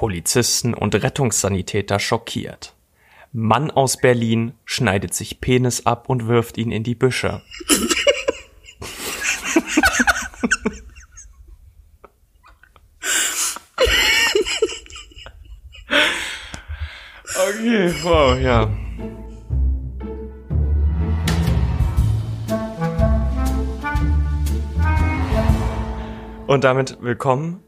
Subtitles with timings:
[0.00, 2.74] Polizisten und Rettungssanitäter schockiert.
[3.32, 7.42] Mann aus Berlin schneidet sich Penis ab und wirft ihn in die Büsche.
[17.34, 18.70] okay, wow, ja.
[26.46, 27.62] Und damit willkommen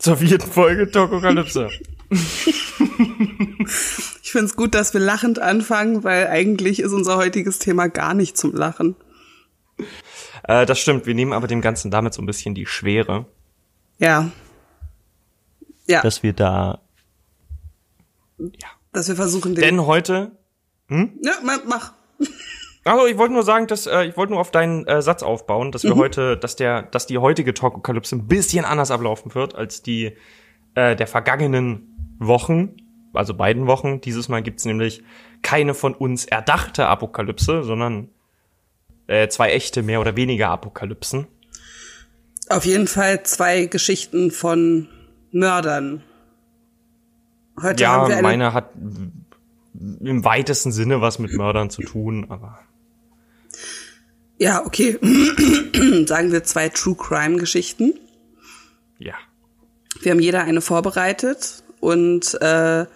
[0.00, 1.68] zur vierten Folge Tokokalypse.
[4.22, 8.14] Ich finde es gut, dass wir lachend anfangen, weil eigentlich ist unser heutiges Thema gar
[8.14, 8.94] nicht zum Lachen.
[10.44, 13.26] Äh, das stimmt, wir nehmen aber dem Ganzen damit so ein bisschen die Schwere.
[13.98, 14.30] Ja.
[15.86, 16.02] Ja.
[16.02, 16.80] Dass wir da.
[18.38, 18.68] Ja.
[18.92, 19.62] Dass wir versuchen, den.
[19.62, 20.30] Denn heute.
[20.86, 21.18] Hm?
[21.22, 21.32] Ja,
[21.66, 21.92] mach.
[22.90, 25.70] Also ich wollte nur sagen, dass äh, ich wollte nur auf deinen äh, Satz aufbauen,
[25.70, 26.00] dass wir mhm.
[26.00, 30.16] heute, dass der, dass die heutige Talkokalypse ein bisschen anders ablaufen wird als die
[30.74, 32.78] äh, der vergangenen Wochen,
[33.12, 34.00] also beiden Wochen.
[34.00, 35.04] Dieses Mal gibt's nämlich
[35.40, 38.08] keine von uns erdachte Apokalypse, sondern
[39.06, 41.28] äh, zwei echte mehr oder weniger Apokalypsen.
[42.48, 44.88] Auf jeden Fall zwei Geschichten von
[45.30, 46.02] Mördern.
[47.62, 52.26] Heute ja, haben wir eine meine hat im weitesten Sinne was mit Mördern zu tun,
[52.28, 52.58] aber
[54.40, 54.98] ja, okay.
[56.06, 57.92] Sagen wir zwei True Crime Geschichten.
[58.98, 59.14] Ja.
[60.00, 62.86] Wir haben jeder eine vorbereitet und äh,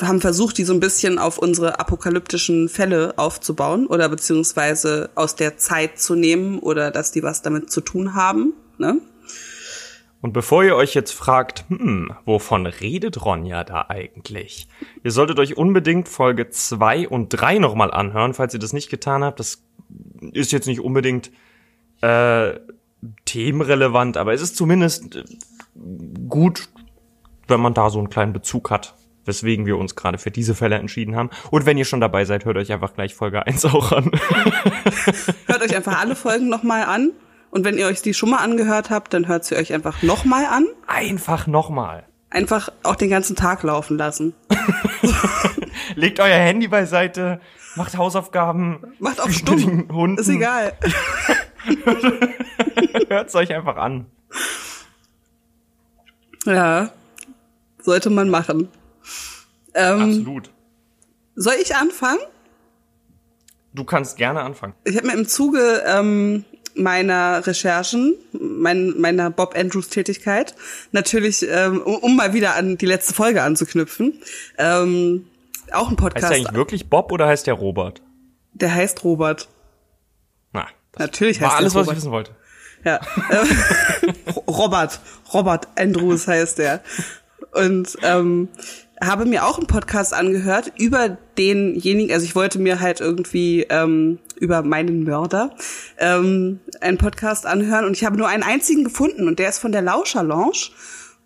[0.00, 5.56] haben versucht, die so ein bisschen auf unsere apokalyptischen Fälle aufzubauen oder beziehungsweise aus der
[5.56, 8.52] Zeit zu nehmen oder dass die was damit zu tun haben.
[8.76, 9.00] Ne?
[10.22, 14.68] Und bevor ihr euch jetzt fragt, hm, wovon redet Ronja da eigentlich?
[15.02, 19.24] Ihr solltet euch unbedingt Folge zwei und drei nochmal anhören, falls ihr das nicht getan
[19.24, 19.40] habt.
[19.40, 19.62] Das
[20.32, 21.30] ist jetzt nicht unbedingt
[22.02, 22.52] äh,
[23.24, 25.24] themenrelevant, aber es ist zumindest äh,
[26.28, 26.68] gut,
[27.48, 30.76] wenn man da so einen kleinen Bezug hat, weswegen wir uns gerade für diese Fälle
[30.76, 31.30] entschieden haben.
[31.50, 34.10] Und wenn ihr schon dabei seid, hört euch einfach gleich Folge 1 auch an.
[35.46, 37.12] hört euch einfach alle Folgen nochmal an.
[37.50, 40.46] Und wenn ihr euch die schon mal angehört habt, dann hört sie euch einfach nochmal
[40.46, 40.66] an.
[40.86, 42.04] Einfach nochmal.
[42.30, 44.34] Einfach auch den ganzen Tag laufen lassen.
[45.96, 47.40] Legt euer Handy beiseite,
[47.74, 48.94] macht Hausaufgaben.
[49.00, 49.88] Macht auch stumm.
[49.92, 50.18] Hunden.
[50.18, 50.72] Ist egal.
[53.08, 54.06] Hört's euch einfach an.
[56.46, 56.90] Ja,
[57.80, 58.68] sollte man machen.
[59.74, 60.50] Ähm, Absolut.
[61.34, 62.20] Soll ich anfangen?
[63.72, 64.74] Du kannst gerne anfangen.
[64.84, 66.44] Ich habe mir im Zuge ähm,
[66.74, 70.54] meiner Recherchen, mein, meiner Bob Andrews Tätigkeit,
[70.92, 74.20] natürlich, ähm, um, mal wieder an die letzte Folge anzuknüpfen,
[74.58, 75.26] ähm,
[75.72, 76.24] auch ein Podcast.
[76.24, 78.02] Heißt der eigentlich wirklich Bob oder heißt der Robert?
[78.52, 79.48] Der heißt Robert.
[80.52, 80.66] Na,
[80.98, 81.86] natürlich heißt war alles, Robert.
[81.86, 82.32] was ich wissen wollte.
[82.84, 83.00] Ja.
[84.46, 85.00] Robert.
[85.32, 86.82] Robert Andrews heißt der.
[87.52, 88.48] Und ähm,
[89.02, 94.18] habe mir auch einen Podcast angehört über denjenigen, also ich wollte mir halt irgendwie ähm,
[94.40, 95.54] über meinen Mörder
[95.98, 99.70] ähm, einen Podcast anhören und ich habe nur einen einzigen gefunden und der ist von
[99.70, 100.70] der Lauscher Lounge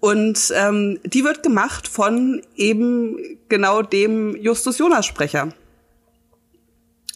[0.00, 5.48] und ähm, die wird gemacht von eben genau dem Justus Jonas Sprecher.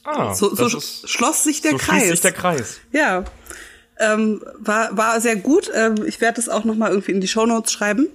[0.05, 2.09] Ah, so, so schloss sich der so Kreis.
[2.09, 2.79] sich der Kreis.
[2.93, 3.25] Ja,
[3.99, 5.71] ähm, war war sehr gut.
[5.75, 8.09] Ähm, ich werde es auch noch mal irgendwie in die Show Notes schreiben,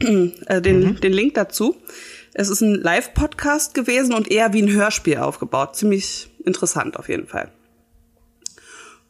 [0.00, 1.00] äh, den mhm.
[1.00, 1.76] den Link dazu.
[2.34, 5.76] Es ist ein Live-Podcast gewesen und eher wie ein Hörspiel aufgebaut.
[5.76, 7.50] Ziemlich interessant auf jeden Fall.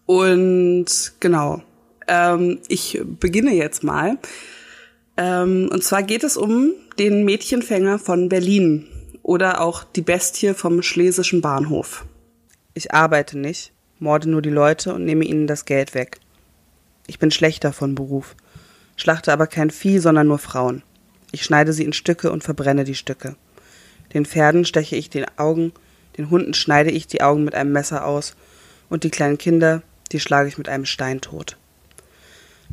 [0.06, 1.62] Und genau,
[2.08, 4.18] ähm, ich beginne jetzt mal.
[5.16, 8.86] Ähm, und zwar geht es um den Mädchenfänger von Berlin
[9.22, 12.04] oder auch die Bestie vom Schlesischen Bahnhof.
[12.74, 16.18] Ich arbeite nicht, morde nur die Leute und nehme ihnen das Geld weg.
[17.06, 18.34] Ich bin schlechter von Beruf,
[18.96, 20.82] schlachte aber kein Vieh, sondern nur Frauen.
[21.32, 23.36] Ich schneide sie in Stücke und verbrenne die Stücke.
[24.14, 25.72] Den Pferden steche ich die Augen,
[26.20, 28.34] den Hunden schneide ich die Augen mit einem Messer aus,
[28.90, 29.82] und die kleinen Kinder,
[30.12, 31.56] die schlage ich mit einem Stein tot.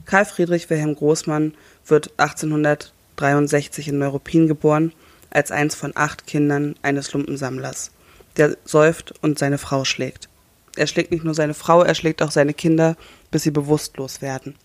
[0.06, 1.54] Karl Friedrich Wilhelm Großmann
[1.86, 4.92] wird 1863 in Neuruppin geboren,
[5.30, 7.92] als eins von acht Kindern eines Lumpensammlers,
[8.36, 10.28] der säuft und seine Frau schlägt.
[10.76, 12.98] Er schlägt nicht nur seine Frau, er schlägt auch seine Kinder,
[13.32, 14.56] bis sie bewusstlos werden.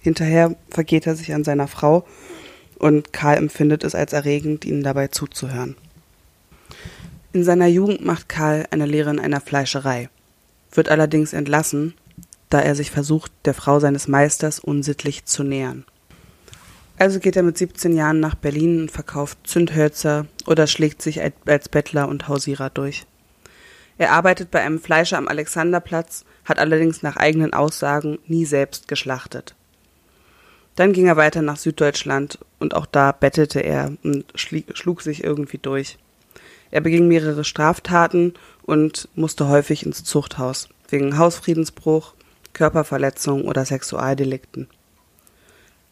[0.00, 2.06] Hinterher vergeht er sich an seiner Frau
[2.78, 5.76] und Karl empfindet es als erregend, ihnen dabei zuzuhören.
[7.32, 10.08] In seiner Jugend macht Karl eine Lehre in einer Fleischerei,
[10.72, 11.92] wird allerdings entlassen,
[12.48, 15.84] da er sich versucht, der Frau seines Meisters unsittlich zu nähern.
[16.96, 21.68] Also geht er mit 17 Jahren nach Berlin und verkauft Zündhölzer oder schlägt sich als
[21.68, 23.06] Bettler und Hausierer durch.
[23.98, 29.54] Er arbeitet bei einem Fleischer am Alexanderplatz, hat allerdings nach eigenen Aussagen nie selbst geschlachtet.
[30.76, 35.58] Dann ging er weiter nach Süddeutschland und auch da bettelte er und schlug sich irgendwie
[35.58, 35.98] durch.
[36.70, 42.14] Er beging mehrere Straftaten und musste häufig ins Zuchthaus wegen Hausfriedensbruch,
[42.52, 44.68] Körperverletzung oder Sexualdelikten.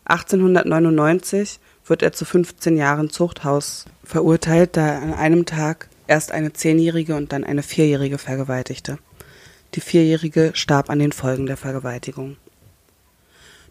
[0.05, 6.53] 1899 wird er zu 15 Jahren Zuchthaus verurteilt, da er an einem Tag erst eine
[6.53, 8.99] Zehnjährige und dann eine Vierjährige vergewaltigte.
[9.75, 12.37] Die Vierjährige starb an den Folgen der Vergewaltigung.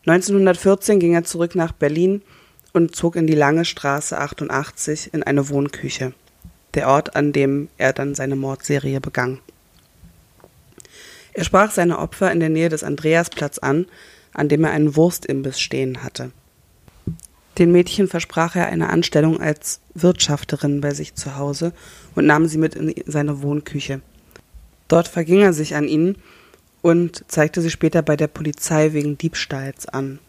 [0.05, 2.21] 1914 ging er zurück nach Berlin
[2.73, 6.13] und zog in die Lange Straße 88 in eine Wohnküche,
[6.75, 9.39] der Ort, an dem er dann seine Mordserie begann.
[11.33, 13.87] Er sprach seine Opfer in der Nähe des Andreasplatz an,
[14.33, 16.31] an dem er einen Wurstimbiss stehen hatte.
[17.57, 21.71] Den Mädchen versprach er eine Anstellung als Wirtschafterin bei sich zu Hause
[22.13, 24.01] und nahm sie mit in seine Wohnküche.
[24.87, 26.17] Dort verging er sich an ihnen
[26.81, 30.19] und zeigte sie später bei der Polizei wegen Diebstahls an.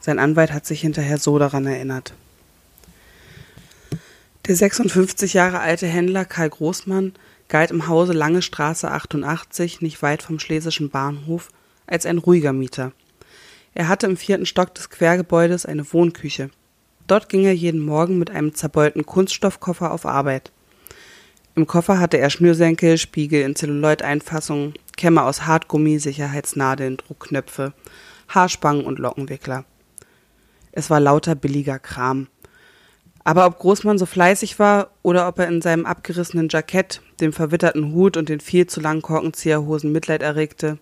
[0.00, 2.14] Sein Anwalt hat sich hinterher so daran erinnert.
[4.48, 7.12] Der 56 Jahre alte Händler Karl Großmann
[7.48, 11.50] galt im Hause Lange Straße 88, nicht weit vom Schlesischen Bahnhof,
[11.86, 12.92] als ein ruhiger Mieter.
[13.74, 16.48] Er hatte im vierten Stock des Quergebäudes eine Wohnküche.
[17.06, 20.50] Dort ging er jeden Morgen mit einem zerbeulten Kunststoffkoffer auf Arbeit.
[21.54, 27.74] Im Koffer hatte er Schnürsenkel, Spiegel in Zelluloid-Einfassungen, Kämme aus Hartgummi, Sicherheitsnadeln, Druckknöpfe,
[28.30, 29.66] Haarspangen und Lockenwickler.
[30.72, 32.28] Es war lauter billiger Kram.
[33.28, 37.92] Aber ob Großmann so fleißig war oder ob er in seinem abgerissenen Jackett, dem verwitterten
[37.92, 40.78] Hut und den viel zu langen Korkenzieherhosen Mitleid erregte,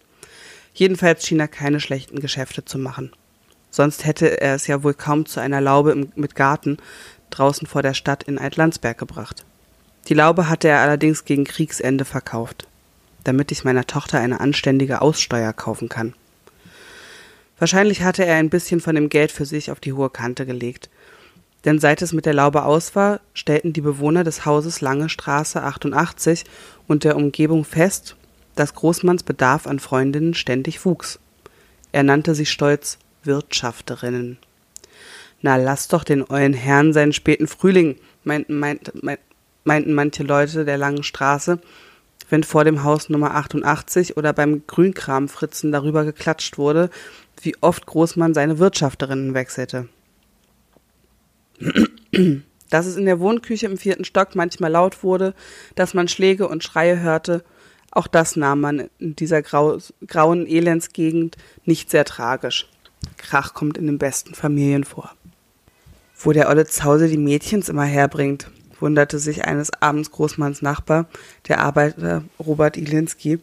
[0.73, 3.11] jedenfalls schien er keine schlechten Geschäfte zu machen.
[3.73, 6.77] Sonst hätte er es ja wohl kaum zu einer Laube mit Garten
[7.31, 9.45] draußen vor der Stadt in Altlandsberg gebracht.
[10.07, 12.69] Die Laube hatte er allerdings gegen Kriegsende verkauft,
[13.25, 16.15] damit ich meiner Tochter eine anständige Aussteuer kaufen kann.
[17.59, 20.91] Wahrscheinlich hatte er ein bisschen von dem Geld für sich auf die hohe Kante gelegt,
[21.67, 25.63] denn seit es mit der Laube aus war, stellten die Bewohner des Hauses Lange Straße
[25.63, 26.45] 88
[26.87, 28.17] und der Umgebung fest,
[28.55, 31.19] dass Großmanns Bedarf an Freundinnen ständig wuchs.
[31.91, 34.39] Er nannte sie stolz Wirtschafterinnen.
[35.43, 39.21] Na, lass doch den ollen Herrn seinen späten Frühling, meinten, meint, meint,
[39.65, 41.59] meinten manche Leute der langen Straße,
[42.31, 46.91] wenn vor dem Haus Nummer 88 oder beim Grünkramfritzen darüber geklatscht wurde,
[47.43, 49.89] wie oft Großmann seine Wirtschafterinnen wechselte.
[52.71, 55.35] Dass es in der Wohnküche im vierten Stock manchmal laut wurde,
[55.77, 57.45] dass man Schläge und Schreie hörte,
[57.93, 62.69] auch das nahm man in dieser grau grauen Elendsgegend nicht sehr tragisch.
[63.17, 65.13] Krach kommt in den besten Familien vor.
[66.19, 68.51] Wo der olle Zause die Mädchens immer herbringt,
[68.81, 71.07] wunderte sich eines Abends Großmanns Nachbar,
[71.49, 73.39] der Arbeiter Robert Ilinski,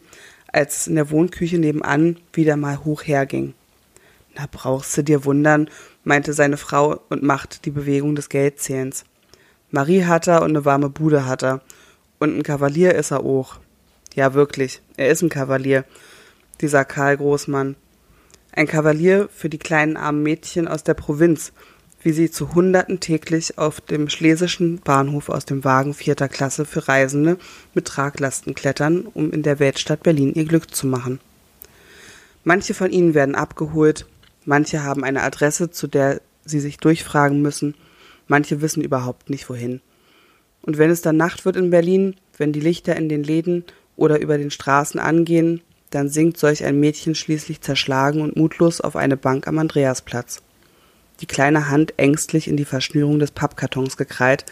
[0.52, 3.54] als es in der Wohnküche nebenan wieder mal hoch herging.
[4.36, 5.70] Na, brauchst du dir wundern,
[6.02, 9.04] meinte seine Frau und machte die Bewegung des Geldzählens.
[9.70, 11.60] Marie hat er und eine warme Bude hat er.
[12.18, 13.58] Und ein Kavalier ist er auch.
[14.14, 15.84] Ja, wirklich, er ist ein Kavalier,
[16.60, 17.76] dieser Karl Großmann.
[18.52, 21.52] Ein Kavalier für die kleinen armen Mädchen aus der Provinz,
[22.02, 26.86] wie sie zu Hunderten täglich auf dem schlesischen Bahnhof aus dem Wagen vierter Klasse für
[26.86, 27.38] Reisende
[27.72, 31.18] mit Traglasten klettern, um in der Weltstadt Berlin ihr Glück zu machen.
[32.44, 34.06] Manche von ihnen werden abgeholt,
[34.44, 37.74] manche haben eine Adresse, zu der sie sich durchfragen müssen,
[38.26, 39.80] manche wissen überhaupt nicht wohin.
[40.62, 43.64] Und wenn es dann Nacht wird in Berlin, wenn die Lichter in den Läden
[43.96, 45.60] oder über den Straßen angehen,
[45.90, 50.42] dann sinkt solch ein Mädchen schließlich zerschlagen und mutlos auf eine Bank am Andreasplatz
[51.20, 54.44] die kleine Hand ängstlich in die Verschnürung des Pappkartons gekrallt,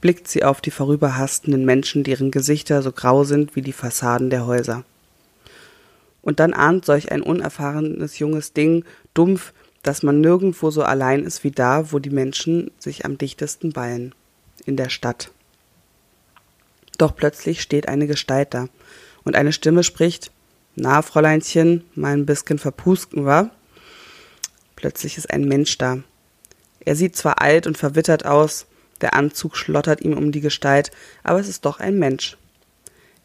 [0.00, 4.46] blickt sie auf die vorüberhastenden Menschen, deren Gesichter so grau sind wie die Fassaden der
[4.46, 4.84] Häuser.
[6.20, 8.84] Und dann ahnt solch ein unerfahrenes junges Ding
[9.14, 9.52] dumpf,
[9.82, 14.14] dass man nirgendwo so allein ist wie da, wo die Menschen sich am dichtesten ballen.
[14.64, 15.32] In der Stadt.
[16.98, 18.68] Doch plötzlich steht eine Gestalt da,
[19.24, 20.30] und eine Stimme spricht,
[20.74, 23.50] na, Fräuleinchen, mal ein bisschen verpusten, wa?
[24.76, 25.98] Plötzlich ist ein Mensch da.
[26.80, 28.66] Er sieht zwar alt und verwittert aus,
[29.00, 30.90] der Anzug schlottert ihm um die Gestalt,
[31.22, 32.36] aber es ist doch ein Mensch.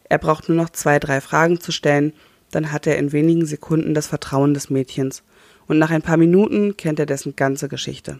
[0.08, 2.12] Er braucht nur noch zwei, drei Fragen zu stellen,
[2.50, 5.22] dann hat er in wenigen Sekunden das Vertrauen des Mädchens,
[5.68, 8.18] und nach ein paar Minuten kennt er dessen ganze Geschichte.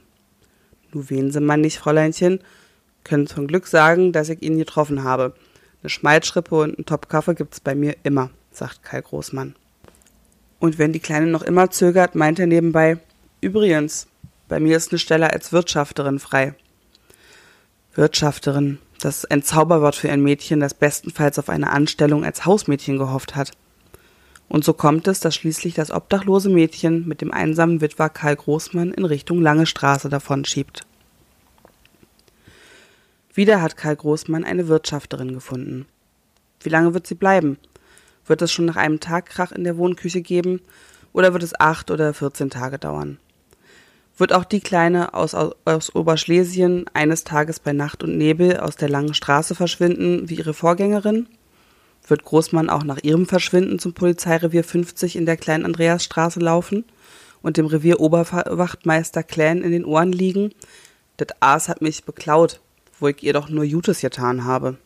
[0.93, 2.41] Nu wen Sie man nicht, Fräuleinchen,
[3.05, 5.35] können zum Glück sagen, dass ich ihn getroffen habe.
[5.83, 9.57] Eine Schmalzschrippe und einen Top Kaffee gibt's bei mir immer, sagt Kai Großmann.
[10.61, 12.99] Und wenn die Kleine noch immer zögert, meint er nebenbei,
[13.41, 14.09] Übrigens,
[14.49, 16.55] bei mir ist eine Stelle als Wirtschafterin frei.
[17.95, 22.99] Wirtschafterin, das ist ein Zauberwort für ein Mädchen, das bestenfalls auf eine Anstellung als Hausmädchen
[22.99, 23.53] gehofft hat.
[24.49, 28.93] Und so kommt es, dass schließlich das obdachlose Mädchen mit dem einsamen Witwer Karl Großmann
[28.93, 30.87] in Richtung Lange Straße davonschiebt.
[33.35, 35.87] Wieder hat Karl Großmann eine Wirtschafterin gefunden.
[36.61, 37.59] Wie lange wird sie bleiben?
[38.27, 40.61] Wird es schon nach einem Tag Krach in der Wohnküche geben
[41.13, 43.19] oder wird es acht oder vierzehn Tage dauern?
[44.17, 48.89] Wird auch die Kleine aus, aus Oberschlesien eines Tages bei Nacht und Nebel aus der
[48.89, 51.29] langen Straße verschwinden wie ihre Vorgängerin?
[52.09, 56.85] Wird Großmann auch nach ihrem Verschwinden zum Polizeirevier 50 in der Kleinen Andreasstraße laufen
[57.43, 60.53] und dem Revier Oberwachtmeister Klähn in den Ohren liegen?
[61.19, 62.61] Das Aas hat mich beklaut,
[62.99, 64.79] wo ich ihr doch nur Jutes getan habe.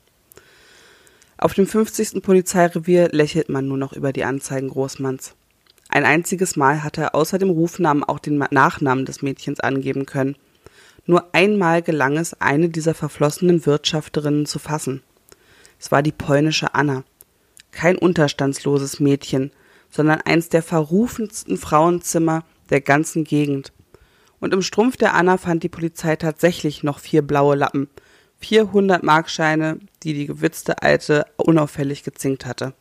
[1.39, 2.23] Auf dem 50.
[2.23, 5.35] Polizeirevier lächelt man nur noch über die Anzeigen Großmanns.
[5.89, 10.37] Ein einziges Mal hat er außer dem Rufnamen auch den Nachnamen des Mädchens angeben können.
[11.05, 15.03] Nur einmal gelang es, eine dieser verflossenen Wirtschafterinnen zu fassen.
[15.79, 17.05] Es war die polnische Anna.
[17.73, 19.51] Kein unterstandsloses Mädchen,
[19.91, 23.73] sondern eins der verrufensten Frauenzimmer der ganzen Gegend.
[24.41, 27.89] Und im Strumpf der Anna fand die Polizei tatsächlich noch vier blaue Lappen,
[28.41, 32.75] 400 Markscheine, die die gewitzte Alte unauffällig gezinkt hatte.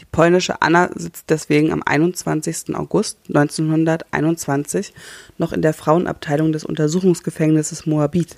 [0.00, 2.74] Die polnische Anna sitzt deswegen am 21.
[2.76, 4.94] August 1921
[5.38, 8.36] noch in der Frauenabteilung des Untersuchungsgefängnisses Moabit.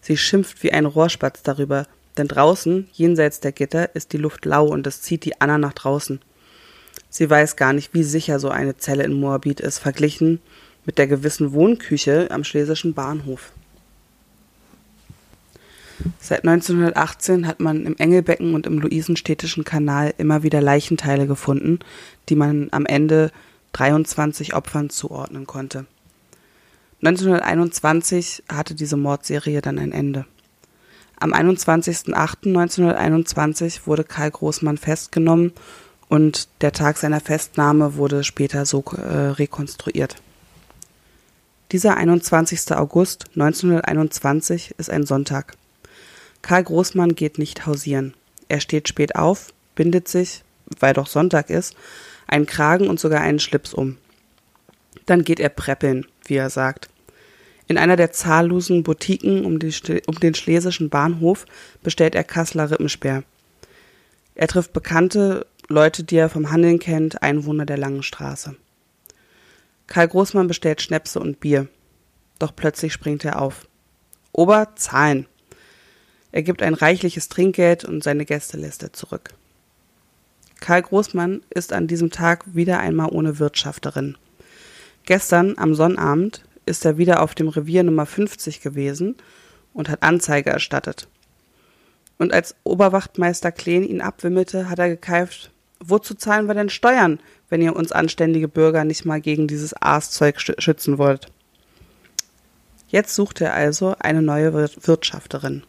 [0.00, 1.86] Sie schimpft wie ein Rohrspatz darüber,
[2.20, 5.72] denn draußen, jenseits der Gitter, ist die Luft lau und es zieht die Anna nach
[5.72, 6.20] draußen.
[7.08, 10.40] Sie weiß gar nicht, wie sicher so eine Zelle in Moabit ist, verglichen
[10.84, 13.52] mit der gewissen Wohnküche am schlesischen Bahnhof.
[16.18, 21.80] Seit 1918 hat man im Engelbecken und im Luisenstädtischen Kanal immer wieder Leichenteile gefunden,
[22.28, 23.32] die man am Ende
[23.72, 25.86] 23 Opfern zuordnen konnte.
[27.02, 30.26] 1921 hatte diese Mordserie dann ein Ende.
[31.20, 35.52] Am 21.08.1921 wurde Karl Großmann festgenommen
[36.08, 40.16] und der Tag seiner Festnahme wurde später so äh, rekonstruiert.
[41.72, 42.72] Dieser 21.
[42.72, 45.56] August 1921 ist ein Sonntag.
[46.40, 48.14] Karl Großmann geht nicht hausieren.
[48.48, 50.42] Er steht spät auf, bindet sich,
[50.80, 51.76] weil doch Sonntag ist,
[52.26, 53.98] einen Kragen und sogar einen Schlips um.
[55.04, 56.88] Dann geht er preppeln, wie er sagt.
[57.70, 59.72] In einer der zahllosen Boutiquen um, die,
[60.08, 61.46] um den schlesischen Bahnhof
[61.84, 63.22] bestellt er Kasseler Rippensperr.
[64.34, 68.56] Er trifft Bekannte, Leute, die er vom Handeln kennt, Einwohner der Langen Straße.
[69.86, 71.68] Karl Großmann bestellt Schnäpse und Bier.
[72.40, 73.68] Doch plötzlich springt er auf.
[74.32, 75.26] Ober, zahlen.
[76.32, 79.30] Er gibt ein reichliches Trinkgeld und seine Gästeliste zurück.
[80.58, 84.18] Karl Großmann ist an diesem Tag wieder einmal ohne Wirtschafterin.
[85.04, 89.16] Gestern am Sonnabend ist er wieder auf dem Revier Nummer 50 gewesen
[89.74, 91.08] und hat Anzeige erstattet.
[92.18, 95.50] Und als Oberwachtmeister Kleen ihn abwimmelte, hat er gekeift,
[95.80, 100.40] wozu zahlen wir denn Steuern, wenn ihr uns anständige Bürger nicht mal gegen dieses Aaszeug
[100.40, 101.26] schützen wollt?
[102.88, 105.62] Jetzt sucht er also eine neue Wirtschafterin.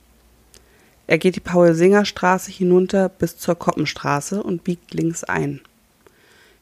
[1.08, 5.62] Er geht die Paul-Singer-Straße hinunter bis zur Koppenstraße und biegt links ein.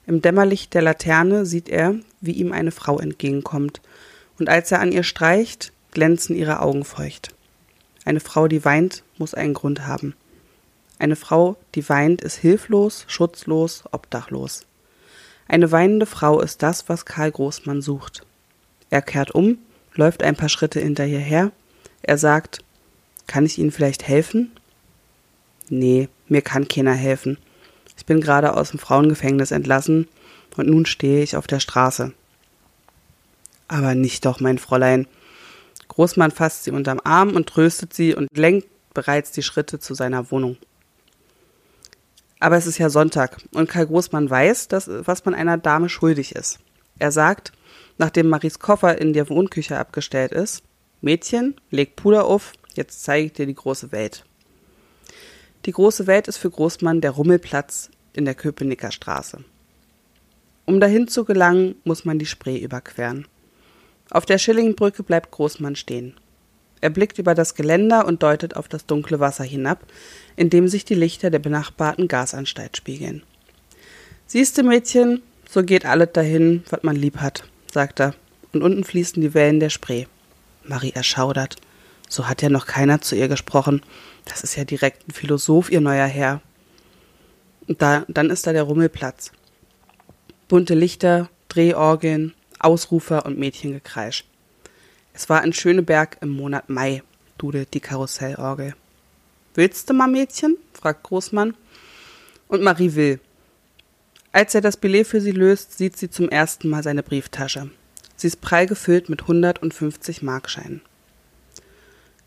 [0.05, 3.81] Im Dämmerlicht der Laterne sieht er, wie ihm eine Frau entgegenkommt,
[4.39, 7.35] und als er an ihr streicht, glänzen ihre Augen feucht.
[8.05, 10.15] Eine Frau, die weint, muss einen Grund haben.
[10.97, 14.65] Eine Frau, die weint, ist hilflos, schutzlos, obdachlos.
[15.47, 18.25] Eine weinende Frau ist das, was Karl Großmann sucht.
[18.89, 19.57] Er kehrt um,
[19.93, 21.51] läuft ein paar Schritte hinter ihr her.
[22.01, 22.59] Er sagt,
[23.27, 24.51] kann ich Ihnen vielleicht helfen?
[25.69, 27.37] Nee, mir kann keiner helfen.
[27.97, 30.07] Ich bin gerade aus dem Frauengefängnis entlassen
[30.57, 32.13] und nun stehe ich auf der Straße.
[33.69, 35.07] Aber nicht doch, mein Fräulein.
[35.87, 40.29] Großmann fasst sie unterm Arm und tröstet sie und lenkt bereits die Schritte zu seiner
[40.29, 40.57] Wohnung.
[42.41, 46.35] Aber es ist ja Sonntag und Karl Großmann weiß, dass, was man einer Dame schuldig
[46.35, 46.59] ist.
[46.97, 47.53] Er sagt,
[47.97, 50.63] nachdem Maries Koffer in der Wohnküche abgestellt ist,
[50.99, 54.23] Mädchen, leg Puder auf, Jetzt zeige ich dir die große Welt.
[55.65, 59.43] Die große Welt ist für Großmann der Rummelplatz in der Köpenicker Straße.
[60.65, 63.27] Um dahin zu gelangen, muss man die Spree überqueren.
[64.11, 66.15] Auf der Schillingbrücke bleibt Großmann stehen.
[66.81, 69.83] Er blickt über das Geländer und deutet auf das dunkle Wasser hinab,
[70.35, 73.23] in dem sich die Lichter der benachbarten Gasanstalt spiegeln.
[74.27, 78.13] Siehste, Mädchen, so geht alles dahin, was man lieb hat, sagt er,
[78.53, 80.05] und unten fließen die Wellen der Spree.
[80.63, 81.57] Marie erschaudert.
[82.07, 83.81] So hat ja noch keiner zu ihr gesprochen.
[84.25, 86.41] Das ist ja direkt ein Philosoph, ihr neuer Herr.
[87.67, 89.31] Und da, dann ist da der Rummelplatz.
[90.47, 94.25] Bunte Lichter, Drehorgeln, Ausrufer und Mädchengekreisch.
[95.13, 97.03] Es war in Schöneberg im Monat Mai,
[97.37, 98.75] dudelt die Karussellorgel.
[99.55, 100.57] Willst du mal, Mädchen?
[100.73, 101.55] fragt Großmann.
[102.47, 103.19] Und Marie will.
[104.31, 107.69] Als er das Billet für sie löst, sieht sie zum ersten Mal seine Brieftasche.
[108.15, 110.81] Sie ist prall gefüllt mit 150 Markscheinen.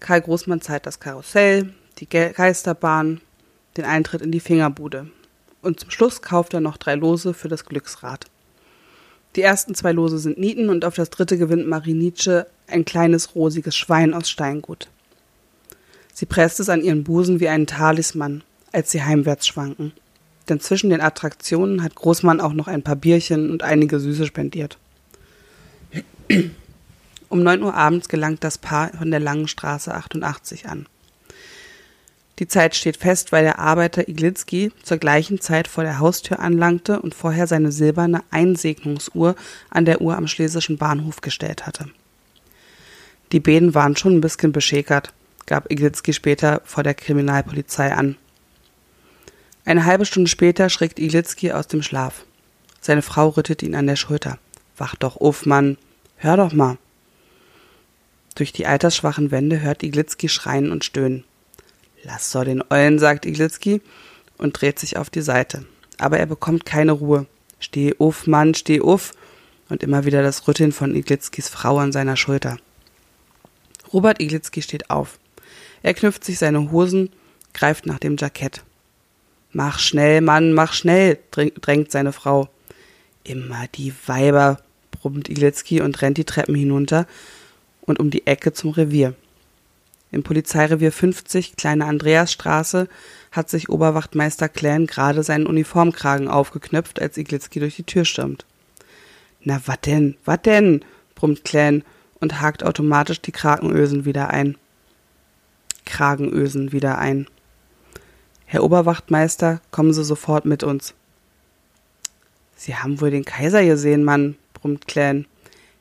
[0.01, 3.21] Karl Großmann zahlt das Karussell, die Geisterbahn,
[3.77, 5.11] den Eintritt in die Fingerbude.
[5.61, 8.27] Und zum Schluss kauft er noch drei Lose für das Glücksrad.
[9.35, 13.35] Die ersten zwei Lose sind Nieten und auf das dritte gewinnt Marie Nietzsche ein kleines
[13.35, 14.89] rosiges Schwein aus Steingut.
[16.13, 19.93] Sie presst es an ihren Busen wie einen Talisman, als sie heimwärts schwanken.
[20.49, 24.77] Denn zwischen den Attraktionen hat Großmann auch noch ein paar Bierchen und einige Süße spendiert.
[27.29, 30.87] Um neun Uhr abends gelangt das Paar von der langen Straße 88 an.
[32.39, 37.01] Die Zeit steht fest, weil der Arbeiter Iglitzki zur gleichen Zeit vor der Haustür anlangte
[37.01, 39.37] und vorher seine silberne Einsegnungsuhr
[39.71, 41.91] an der Uhr am schlesischen Bahnhof gestellt hatte.
[43.33, 45.13] Die Bäden waren schon ein bisschen beschäkert,
[45.47, 48.17] gab Iglitzki später vor der Kriminalpolizei an.
[49.65, 52.25] Eine halbe Stunde später schreckt Iglitzki aus dem Schlaf.
[52.81, 54.39] Seine Frau rüttet ihn an der Schulter.
[54.77, 55.47] Wach doch auf.
[55.47, 56.79] Hör doch mal.
[58.35, 61.25] Durch die altersschwachen Wände hört Iglitzki schreien und stöhnen.
[62.03, 63.81] Lass so den Eulen, sagt Iglitzki
[64.39, 65.65] und dreht sich auf die Seite.
[65.99, 67.27] Aber er bekommt keine Ruhe.
[67.61, 69.13] Steh uff, Mann, steh uff.
[69.69, 72.59] Und immer wieder das Rütteln von Iglitzkis Frau an seiner Schulter.
[73.93, 75.19] Robert Iglitzki steht auf.
[75.83, 77.11] Er knüpft sich seine Hosen,
[77.55, 78.63] greift nach dem Jackett.
[79.53, 82.49] Mach schnell, Mann, mach schnell, drängt seine Frau.
[83.25, 87.07] Immer die Weiber, brummt Iglitzki und rennt die Treppen hinunter
[87.83, 89.15] und um die Ecke zum Revier.
[90.13, 92.87] Im Polizeirevier 50, Kleine Andreasstraße,
[93.33, 98.45] hat sich Oberwachtmeister Klan gerade seinen Uniformkragen aufgeknöpft, als Iglitzki durch die Tür stürmt.
[99.43, 100.85] Na, wat denn, wat denn?
[101.15, 101.83] brummt Klan
[102.21, 104.59] und hakt automatisch die Kragenösen wieder ein.
[105.87, 107.27] Kragenösen wieder ein.
[108.45, 110.93] Herr Oberwachtmeister, kommen Sie sofort mit uns.
[112.55, 115.25] Sie haben wohl den Kaiser gesehen, Mann, brummt Klan.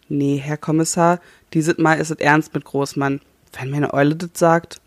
[0.08, 1.20] Nee, Herr Kommissar,
[1.54, 3.20] dieses Mal ist es ernst mit Großmann.
[3.54, 4.82] Wenn meine Eule das sagt.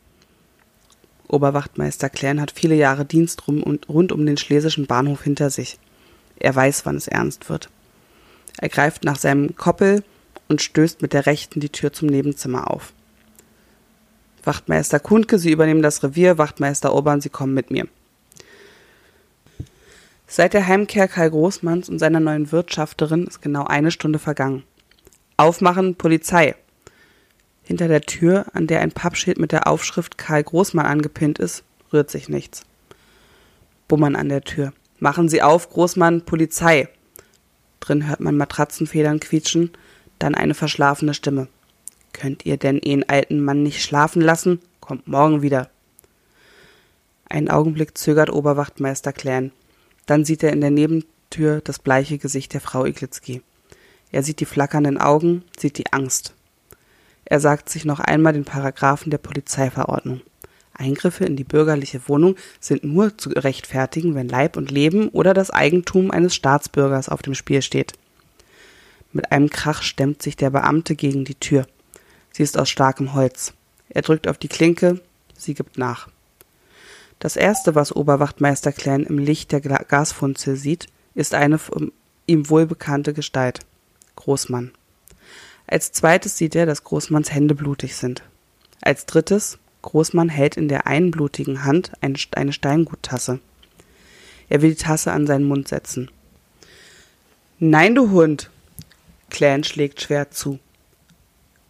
[1.29, 5.79] Oberwachtmeister Klären hat viele Jahre Dienst rum und rund um den schlesischen Bahnhof hinter sich.
[6.39, 7.71] Er weiß, wann es ernst wird.
[8.59, 10.05] Er greift nach seinem Koppel
[10.49, 12.93] und stößt mit der rechten die Tür zum Nebenzimmer auf.
[14.45, 16.39] Wachtmeister Kundke, Sie übernehmen das Revier.
[16.39, 17.89] Wachtmeister Obern, Sie kommen mit mir.
[20.27, 24.65] Seit der Heimkehr Karl Großmanns und seiner neuen Wirtschafterin ist genau eine Stunde vergangen.
[25.37, 26.55] Aufmachen, Polizei!
[27.65, 32.11] Hinter der Tür, an der ein Pappschild mit der Aufschrift Karl Großmann angepinnt ist, rührt
[32.11, 32.63] sich nichts.
[33.89, 34.73] Bummern an der Tür.
[34.99, 36.89] Machen Sie auf, Großmann, Polizei.
[37.81, 39.71] Drin hört man Matratzenfedern quietschen,
[40.19, 41.49] dann eine verschlafene Stimme.
[42.13, 44.61] Könnt ihr denn einen alten Mann nicht schlafen lassen?
[44.81, 45.71] Kommt morgen wieder.
[47.29, 49.51] Einen Augenblick zögert Oberwachtmeister Klären.
[50.07, 53.43] Dann sieht er in der Nebentür das bleiche Gesicht der Frau Iglitzki.
[54.13, 56.35] Er sieht die flackernden Augen, sieht die Angst.
[57.25, 60.21] Er sagt sich noch einmal den Paragraphen der Polizeiverordnung.
[60.75, 65.51] Eingriffe in die bürgerliche Wohnung sind nur zu rechtfertigen, wenn Leib und Leben oder das
[65.51, 67.93] Eigentum eines Staatsbürgers auf dem Spiel steht.
[69.13, 71.67] Mit einem Krach stemmt sich der Beamte gegen die Tür.
[72.33, 73.55] Sie ist aus starkem Holz.
[73.89, 75.01] Er drückt auf die Klinke,
[75.37, 76.09] sie gibt nach.
[77.21, 81.61] Das erste, was Oberwachtmeister Klein im Licht der Gasfunzel sieht, ist eine
[82.27, 83.61] ihm wohlbekannte Gestalt.
[84.17, 84.73] Großmann.
[85.67, 88.23] Als zweites sieht er, dass Großmanns Hände blutig sind.
[88.81, 93.41] Als drittes, Großmann hält in der einen blutigen Hand eine Steinguttasse.
[94.49, 96.11] Er will die Tasse an seinen Mund setzen.
[97.59, 98.51] Nein, du Hund!
[99.31, 100.59] Clan schlägt schwer zu.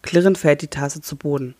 [0.02, 1.54] Klirrend fällt die Tasse zu Boden.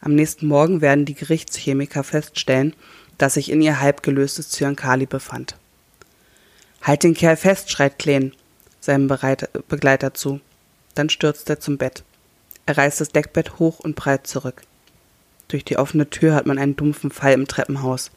[0.00, 2.74] Am nächsten Morgen werden die Gerichtschemiker feststellen,
[3.18, 5.56] dass sich in ihr halb gelöstes Zyankali befand.
[6.82, 8.32] Halt den Kerl fest, schreit Kleen
[8.80, 10.40] seinem Begleiter zu.
[10.94, 12.04] Dann stürzt er zum Bett.
[12.66, 14.62] Er reißt das Deckbett hoch und breit zurück.
[15.48, 18.10] Durch die offene Tür hat man einen dumpfen Fall im Treppenhaus.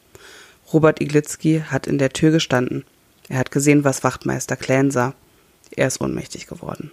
[0.71, 2.85] Robert Iglitzki hat in der Tür gestanden.
[3.27, 5.13] Er hat gesehen, was Wachtmeister Klan sah.
[5.71, 6.91] Er ist ohnmächtig geworden.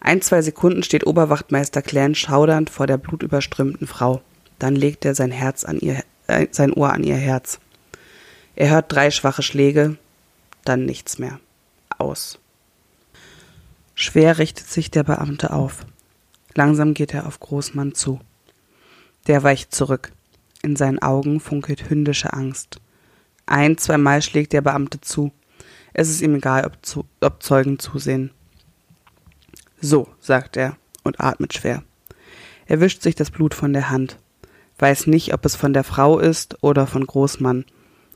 [0.00, 4.20] Ein, zwei Sekunden steht Oberwachtmeister Klan schaudernd vor der blutüberströmten Frau.
[4.58, 7.58] Dann legt er sein Herz an ihr, äh, sein Ohr an ihr Herz.
[8.56, 9.96] Er hört drei schwache Schläge,
[10.64, 11.40] dann nichts mehr.
[11.96, 12.38] Aus.
[13.94, 15.86] Schwer richtet sich der Beamte auf.
[16.54, 18.20] Langsam geht er auf Großmann zu.
[19.26, 20.12] Der weicht zurück.
[20.62, 22.80] In seinen Augen funkelt hündische Angst.
[23.46, 25.32] Ein, zweimal schlägt der Beamte zu.
[25.92, 28.30] Es ist ihm egal, ob, zu, ob Zeugen zusehen.
[29.80, 31.84] So, sagt er und atmet schwer.
[32.66, 34.18] Er wischt sich das Blut von der Hand,
[34.78, 37.64] weiß nicht, ob es von der Frau ist oder von Großmann.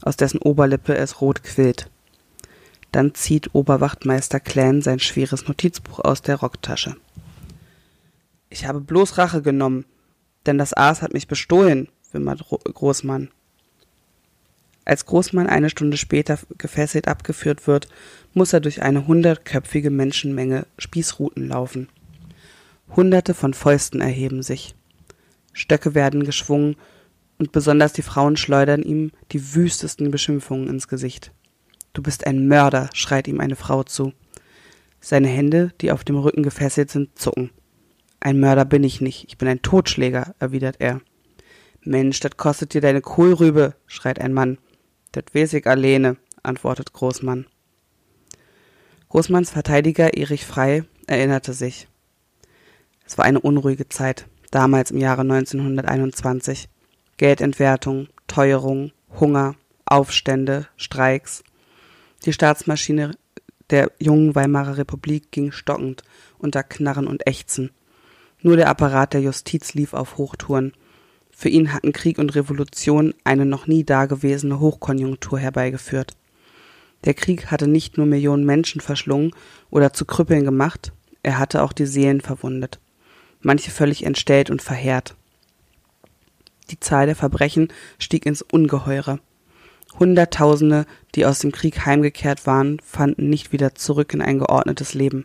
[0.02, 1.90] aus dessen Oberlippe es rot quillt.
[2.92, 6.96] Dann zieht Oberwachtmeister Clan sein schweres Notizbuch aus der Rocktasche.
[8.51, 9.85] Ich habe bloß Rache genommen,
[10.46, 13.31] denn das Aas hat mich bestohlen, wimmert Großmann.
[14.87, 17.88] Als Großmann eine Stunde später gefesselt abgeführt wird,
[18.33, 21.90] muss er durch eine hundertköpfige Menschenmenge Spießruten laufen.
[22.96, 24.74] Hunderte von Fäusten erheben sich.
[25.53, 26.77] Stöcke werden geschwungen
[27.37, 31.33] und besonders die Frauen schleudern ihm die wüstesten Beschimpfungen ins Gesicht.
[31.98, 34.12] Du bist ein Mörder, schreit ihm eine Frau zu.
[35.00, 37.50] Seine Hände, die auf dem Rücken gefesselt sind, zucken.
[38.20, 41.00] Ein Mörder bin ich nicht, ich bin ein Totschläger, erwidert er.
[41.82, 44.58] Mensch, das kostet dir deine Kohlrübe, schreit ein Mann.
[45.11, 47.46] Das weiß ich alleine, antwortet Großmann.
[49.08, 51.88] Großmanns Verteidiger Erich Frei erinnerte sich.
[53.06, 56.68] Es war eine unruhige Zeit, damals im Jahre 1921.
[57.16, 61.42] Geldentwertung, Teuerung, Hunger, Aufstände, Streiks.
[62.24, 63.12] Die Staatsmaschine
[63.70, 66.02] der jungen Weimarer Republik ging stockend
[66.38, 67.70] unter Knarren und Ächzen.
[68.40, 70.72] Nur der Apparat der Justiz lief auf Hochtouren.
[71.31, 76.16] Für ihn hatten Krieg und Revolution eine noch nie dagewesene Hochkonjunktur herbeigeführt.
[77.04, 79.33] Der Krieg hatte nicht nur Millionen Menschen verschlungen
[79.70, 82.81] oder zu Krüppeln gemacht, er hatte auch die Seelen verwundet,
[83.40, 85.14] manche völlig entstellt und verheert.
[86.70, 89.20] Die Zahl der Verbrechen stieg ins Ungeheure.
[89.98, 95.24] Hunderttausende, die aus dem Krieg heimgekehrt waren, fanden nicht wieder zurück in ein geordnetes Leben.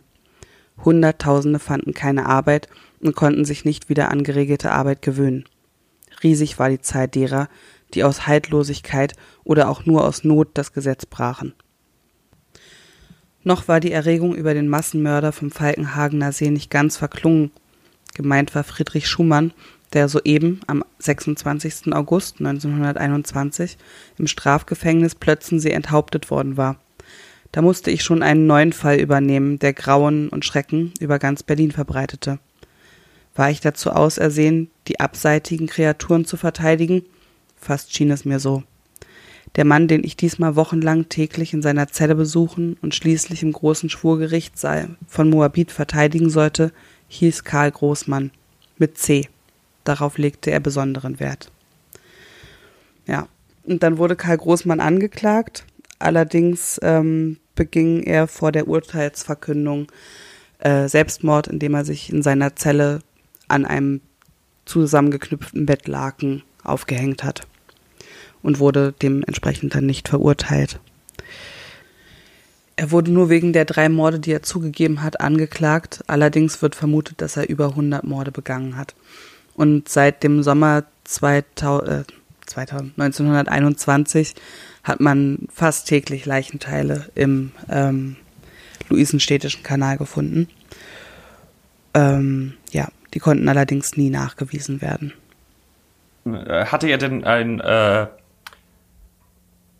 [0.84, 2.68] Hunderttausende fanden keine Arbeit
[3.00, 5.44] und konnten sich nicht wieder an geregelte Arbeit gewöhnen.
[6.22, 7.48] Riesig war die Zeit derer,
[7.92, 11.54] die aus Haltlosigkeit oder auch nur aus Not das Gesetz brachen.
[13.42, 17.50] Noch war die Erregung über den Massenmörder vom Falkenhagener See nicht ganz verklungen.
[18.14, 19.52] Gemeint war Friedrich Schumann,
[19.94, 21.92] der soeben am 26.
[21.92, 23.78] August 1921
[24.18, 26.76] im Strafgefängnis Plötzensee enthauptet worden war.
[27.52, 31.70] Da musste ich schon einen neuen Fall übernehmen, der Grauen und Schrecken über ganz Berlin
[31.70, 32.40] verbreitete.
[33.36, 37.04] War ich dazu ausersehen, die abseitigen Kreaturen zu verteidigen?
[37.56, 38.64] Fast schien es mir so.
[39.56, 43.88] Der Mann, den ich diesmal wochenlang täglich in seiner Zelle besuchen und schließlich im großen
[43.88, 46.72] Schwurgerichtssaal von Moabit verteidigen sollte,
[47.06, 48.32] hieß Karl Großmann
[48.78, 49.28] mit C.
[49.84, 51.50] Darauf legte er besonderen Wert.
[53.06, 53.28] Ja,
[53.64, 55.64] und dann wurde Karl Großmann angeklagt.
[55.98, 59.86] Allerdings ähm, beging er vor der Urteilsverkündung
[60.58, 63.00] äh, Selbstmord, indem er sich in seiner Zelle
[63.48, 64.00] an einem
[64.64, 67.42] zusammengeknüpften Bettlaken aufgehängt hat
[68.42, 70.80] und wurde dementsprechend dann nicht verurteilt.
[72.76, 76.02] Er wurde nur wegen der drei Morde, die er zugegeben hat, angeklagt.
[76.08, 78.94] Allerdings wird vermutet, dass er über 100 Morde begangen hat.
[79.54, 82.04] Und seit dem Sommer 2000, äh,
[82.46, 84.34] 2000, 1921
[84.82, 88.16] hat man fast täglich Leichenteile im ähm,
[88.88, 90.48] Luisenstädtischen Kanal gefunden.
[91.94, 95.12] Ähm, ja, die konnten allerdings nie nachgewiesen werden.
[96.26, 98.06] Äh, hatte er denn ein, äh,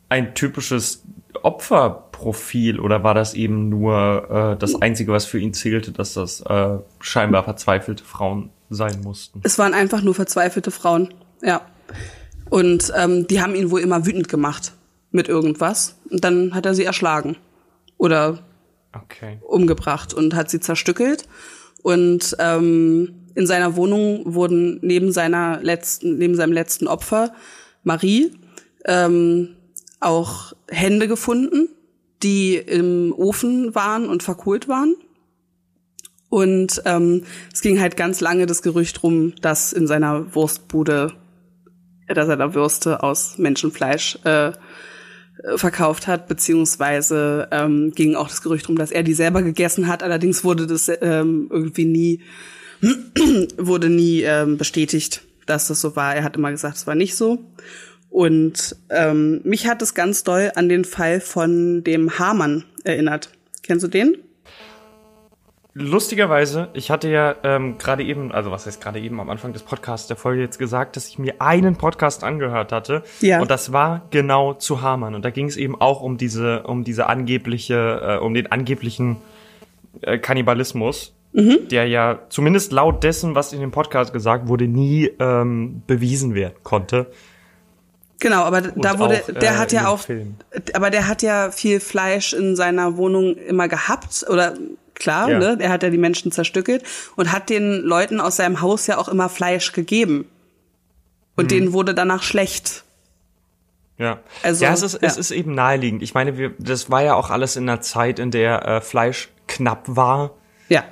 [0.09, 1.03] ein typisches
[1.43, 6.41] Opferprofil oder war das eben nur äh, das Einzige, was für ihn zählte, dass das
[6.43, 9.41] äh, scheinbar verzweifelte Frauen sein mussten.
[9.43, 11.63] Es waren einfach nur verzweifelte Frauen, ja.
[12.51, 14.73] Und ähm, die haben ihn wohl immer wütend gemacht
[15.11, 15.97] mit irgendwas.
[16.11, 17.37] Und dann hat er sie erschlagen
[17.97, 18.45] oder
[18.93, 19.39] okay.
[19.43, 21.27] umgebracht und hat sie zerstückelt.
[21.83, 27.33] Und ähm, in seiner Wohnung wurden neben seiner letzten, neben seinem letzten Opfer
[27.83, 28.33] Marie
[28.85, 29.57] ähm,
[30.01, 31.69] auch Hände gefunden,
[32.23, 34.95] die im Ofen waren und verkohlt waren.
[36.35, 41.13] Und ähm, es ging halt ganz lange das Gerücht rum, dass in seiner Wurstbude,
[42.09, 44.51] dass er da Würste aus Menschenfleisch äh,
[45.55, 50.03] verkauft hat, beziehungsweise ähm, ging auch das Gerücht rum, dass er die selber gegessen hat.
[50.03, 52.21] Allerdings wurde das ähm, irgendwie nie
[53.57, 56.17] wurde nie ähm, bestätigt, dass das so war.
[56.17, 57.45] Er hat immer gesagt, es war nicht so.
[58.11, 63.31] Und ähm, mich hat es ganz doll an den Fall von dem Hamann erinnert.
[63.63, 64.17] Kennst du den?
[65.77, 69.65] Lustigerweise, ich hatte ja ähm, gerade eben, also was heißt gerade eben am Anfang des
[69.65, 73.03] Podcasts der Folge jetzt gesagt, dass ich mir einen Podcast angehört hatte.
[73.21, 73.41] Ja.
[73.41, 75.17] Und das war genau zu Hamann.
[75.17, 79.17] Und da ging es eben auch um diese, um diese angebliche, äh, um den angeblichen
[80.03, 81.67] äh, Kannibalismus, mhm.
[81.69, 86.55] der ja zumindest laut dessen, was in dem Podcast gesagt wurde, nie ähm, bewiesen werden
[86.63, 87.11] konnte.
[88.21, 90.37] Genau, aber Und da wurde, auch, der äh, hat ja auch, Film.
[90.73, 94.55] aber der hat ja viel Fleisch in seiner Wohnung immer gehabt oder
[94.95, 95.39] klar, ja.
[95.39, 95.57] ne?
[95.61, 96.83] Er hat ja die Menschen zerstückelt
[97.17, 100.27] und hat den Leuten aus seinem Haus ja auch immer Fleisch gegeben.
[101.37, 101.49] Und mhm.
[101.49, 102.85] denen wurde danach schlecht.
[103.99, 105.01] Ja, also, ja, es ist, ja.
[105.03, 106.03] es ist eben naheliegend.
[106.03, 109.29] Ich meine, wir, das war ja auch alles in einer Zeit, in der äh, Fleisch
[109.47, 110.33] knapp war.
[110.69, 110.85] Ja.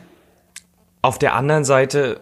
[1.01, 2.21] Auf der anderen Seite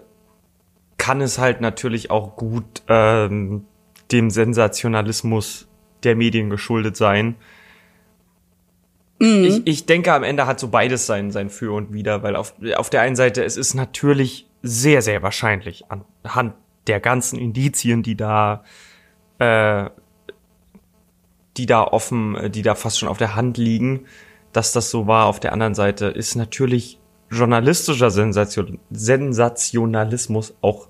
[0.96, 3.66] kann es halt natürlich auch gut ähm,
[4.10, 5.68] dem Sensationalismus
[6.02, 7.36] der Medien geschuldet sein.
[9.20, 9.44] Mhm.
[9.44, 12.54] Ich, ich denke, am Ende hat so beides sein, sein Für und Wider, weil auf,
[12.74, 16.54] auf der einen Seite, es ist natürlich sehr, sehr wahrscheinlich anhand
[16.86, 18.64] der ganzen Indizien, die da,
[19.38, 19.90] äh,
[21.56, 24.06] die da offen, die da fast schon auf der Hand liegen,
[24.52, 25.26] dass das so war.
[25.26, 26.98] Auf der anderen Seite ist natürlich
[27.30, 30.88] journalistischer Sensation, Sensationalismus auch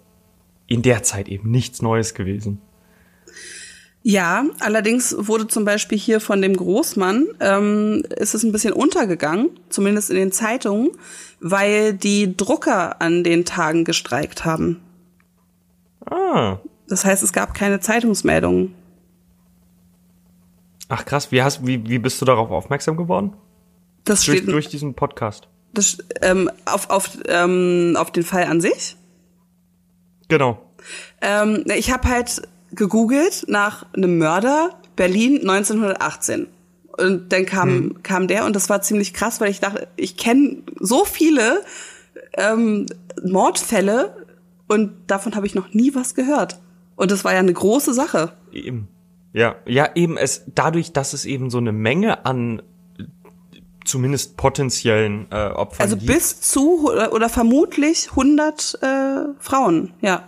[0.69, 2.63] in der Zeit eben nichts Neues gewesen.
[4.03, 9.51] Ja, allerdings wurde zum Beispiel hier von dem Großmann, ähm, ist es ein bisschen untergegangen,
[9.69, 10.91] zumindest in den Zeitungen,
[11.41, 14.81] weil die Drucker an den Tagen gestreikt haben.
[16.07, 16.59] Ah.
[16.89, 18.75] Das heißt, es gab keine Zeitungsmeldungen.
[20.89, 23.35] Ach krass, wie, hast, wie, wie bist du darauf aufmerksam geworden?
[24.05, 25.47] Das durch, steht durch diesen Podcast.
[25.73, 28.97] Das, ähm, auf, auf, ähm, auf den Fall an sich?
[30.29, 30.59] Genau.
[31.21, 36.47] Ähm, ich habe halt gegoogelt nach einem Mörder Berlin 1918.
[36.99, 38.03] Und dann kam, hm.
[38.03, 41.63] kam der und das war ziemlich krass, weil ich dachte, ich kenne so viele
[42.35, 42.87] ähm,
[43.25, 44.27] Mordfälle
[44.69, 46.61] und davon habe ich noch nie was gehört.
[46.97, 48.33] Und das war ja eine große Sache.
[48.53, 48.89] Eben.
[49.33, 52.63] Ja, ja, eben es dadurch, dass es eben so eine Menge an
[53.85, 56.13] zumindest potenziellen äh, Opfern Also gibt.
[56.13, 58.87] bis zu oder, oder vermutlich 100 äh,
[59.39, 60.25] Frauen, ja.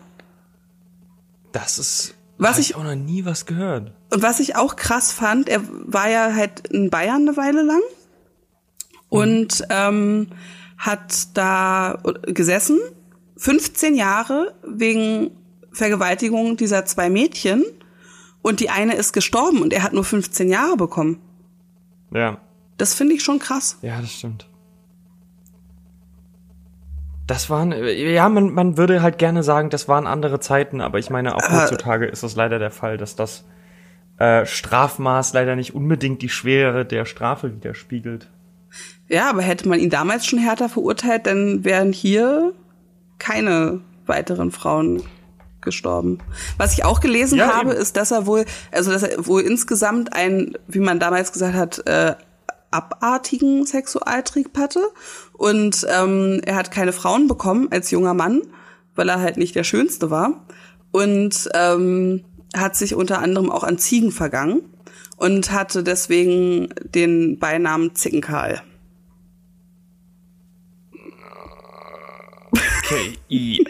[1.53, 3.93] Das ist was ich auch noch nie was gehört.
[4.11, 7.83] Und was ich auch krass fand, er war ja halt in Bayern eine Weile lang
[9.09, 9.67] und mhm.
[9.71, 10.27] ähm,
[10.79, 12.79] hat da gesessen,
[13.37, 15.31] 15 Jahre wegen
[15.73, 17.65] Vergewaltigung dieser zwei Mädchen
[18.43, 21.21] und die eine ist gestorben und er hat nur 15 Jahre bekommen.
[22.13, 22.39] Ja.
[22.79, 23.79] Das finde ich schon krass.
[23.83, 24.47] Ja, das stimmt.
[27.33, 31.09] Das waren, ja, man, man würde halt gerne sagen, das waren andere Zeiten, aber ich
[31.09, 33.47] meine, auch heutzutage ist es leider der Fall, dass das
[34.19, 38.29] äh, Strafmaß leider nicht unbedingt die Schwere der Strafe widerspiegelt.
[39.09, 42.53] Ja, aber hätte man ihn damals schon härter verurteilt, dann wären hier
[43.19, 45.03] keine weiteren Frauen
[45.63, 46.19] gestorben.
[46.59, 47.81] Was ich auch gelesen ja, habe, eben.
[47.81, 51.87] ist, dass er wohl, also dass er wohl insgesamt ein, wie man damals gesagt hat,
[51.87, 52.15] äh,
[52.73, 54.81] abartigen Sexualtrieb hatte
[55.33, 58.43] und ähm, er hat keine Frauen bekommen als junger Mann,
[58.95, 60.47] weil er halt nicht der Schönste war
[60.91, 64.63] und ähm, hat sich unter anderem auch an Ziegen vergangen
[65.17, 68.63] und hatte deswegen den Beinamen Zickenkarl.
[72.85, 73.13] Okay.
[73.31, 73.65] I.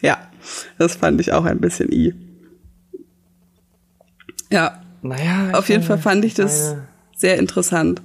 [0.00, 0.18] ja,
[0.78, 2.14] das fand ich auch ein bisschen I.
[4.50, 8.02] Ja, naja, auf jeden Fall fand ich das meine, sehr interessant.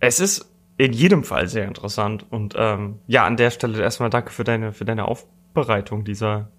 [0.00, 4.30] Es ist in jedem Fall sehr interessant und ähm, ja, an der Stelle erstmal danke
[4.30, 6.50] für deine für deine Aufbereitung dieser.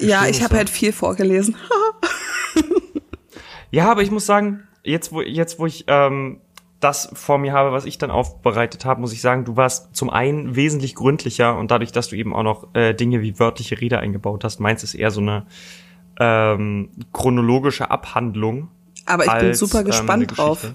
[0.00, 1.54] Ja, ich habe halt viel vorgelesen.
[3.70, 6.40] ja, aber ich muss sagen, jetzt wo jetzt wo ich ähm,
[6.80, 10.10] das vor mir habe, was ich dann aufbereitet habe, muss ich sagen, du warst zum
[10.10, 13.98] einen wesentlich gründlicher und dadurch, dass du eben auch noch äh, Dinge wie wörtliche Rede
[13.98, 15.46] eingebaut hast, meinst es eher so eine
[16.18, 18.68] ähm, chronologische Abhandlung.
[19.04, 20.74] Aber ich als, bin super ähm, gespannt ähm, drauf.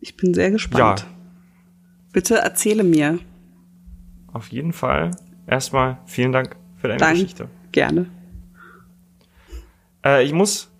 [0.00, 1.00] Ich bin sehr gespannt.
[1.00, 1.06] Ja.
[2.12, 3.18] Bitte erzähle mir.
[4.32, 5.10] Auf jeden Fall.
[5.46, 7.14] Erstmal vielen Dank für deine Dank.
[7.14, 7.48] Geschichte.
[7.72, 8.06] Gerne.
[10.04, 10.70] Äh, ich muss,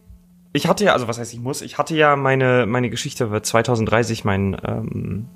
[0.52, 3.42] ich hatte ja, also was heißt ich muss, ich hatte ja meine, meine Geschichte über
[3.42, 5.26] 2030, mein, ähm,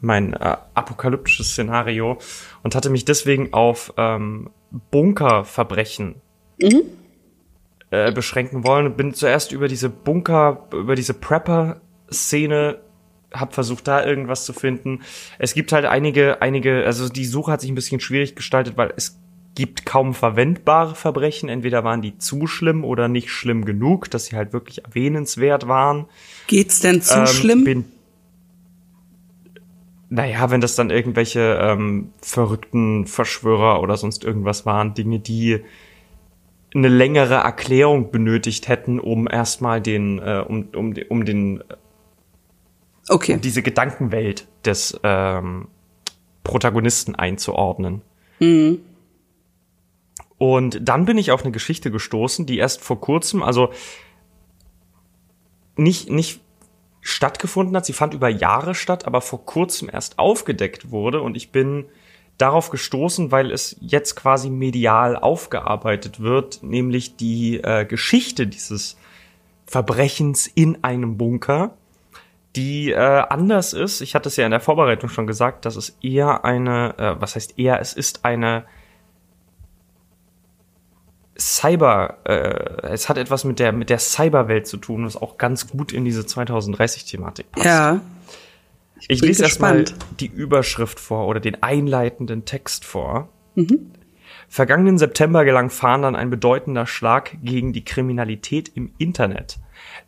[0.00, 2.18] mein äh, apokalyptisches Szenario
[2.62, 4.50] und hatte mich deswegen auf ähm,
[4.90, 6.16] Bunkerverbrechen
[6.60, 6.82] mhm.
[7.90, 8.96] äh, beschränken wollen.
[8.96, 12.80] Bin zuerst über diese Bunker, über diese Prepper-Szene
[13.32, 15.00] hab versucht, da irgendwas zu finden.
[15.38, 18.92] Es gibt halt einige, einige, also die Suche hat sich ein bisschen schwierig gestaltet, weil
[18.96, 19.18] es
[19.54, 21.48] gibt kaum verwendbare Verbrechen.
[21.48, 26.06] Entweder waren die zu schlimm oder nicht schlimm genug, dass sie halt wirklich erwähnenswert waren.
[26.46, 27.64] Geht's denn zu ähm, schlimm?
[27.64, 27.84] Bin,
[30.08, 35.64] naja, wenn das dann irgendwelche ähm, verrückten Verschwörer oder sonst irgendwas waren, Dinge, die
[36.76, 41.64] eine längere Erklärung benötigt hätten, um erstmal den, äh, um, um, um den,
[43.08, 43.34] okay.
[43.34, 45.68] um diese Gedankenwelt des ähm,
[46.44, 48.02] Protagonisten einzuordnen.
[48.40, 48.80] Mhm.
[50.38, 53.70] Und dann bin ich auf eine Geschichte gestoßen, die erst vor kurzem, also
[55.76, 56.40] nicht, nicht
[57.00, 57.86] stattgefunden hat.
[57.86, 61.22] Sie fand über Jahre statt, aber vor kurzem erst aufgedeckt wurde.
[61.22, 61.86] Und ich bin
[62.38, 68.96] darauf gestoßen, weil es jetzt quasi medial aufgearbeitet wird, nämlich die äh, Geschichte dieses
[69.66, 71.74] Verbrechens in einem Bunker,
[72.54, 74.00] die äh, anders ist.
[74.00, 77.36] Ich hatte es ja in der Vorbereitung schon gesagt, dass es eher eine, äh, was
[77.36, 78.64] heißt eher, es ist eine
[81.38, 85.68] Cyber, äh, es hat etwas mit der mit der Cyberwelt zu tun, was auch ganz
[85.68, 87.66] gut in diese 2030-Thematik passt.
[87.66, 88.00] Ja.
[88.98, 89.84] Ich, ich lese erstmal
[90.20, 93.28] die Überschrift vor oder den einleitenden Text vor.
[93.54, 93.92] Mhm.
[94.48, 99.58] Vergangenen September gelang Fahndern ein bedeutender Schlag gegen die Kriminalität im Internet.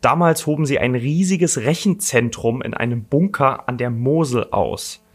[0.01, 5.05] Damals hoben sie ein riesiges Rechenzentrum in einem Bunker an der Mosel aus.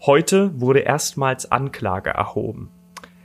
[0.00, 2.70] Heute wurde erstmals Anklage erhoben.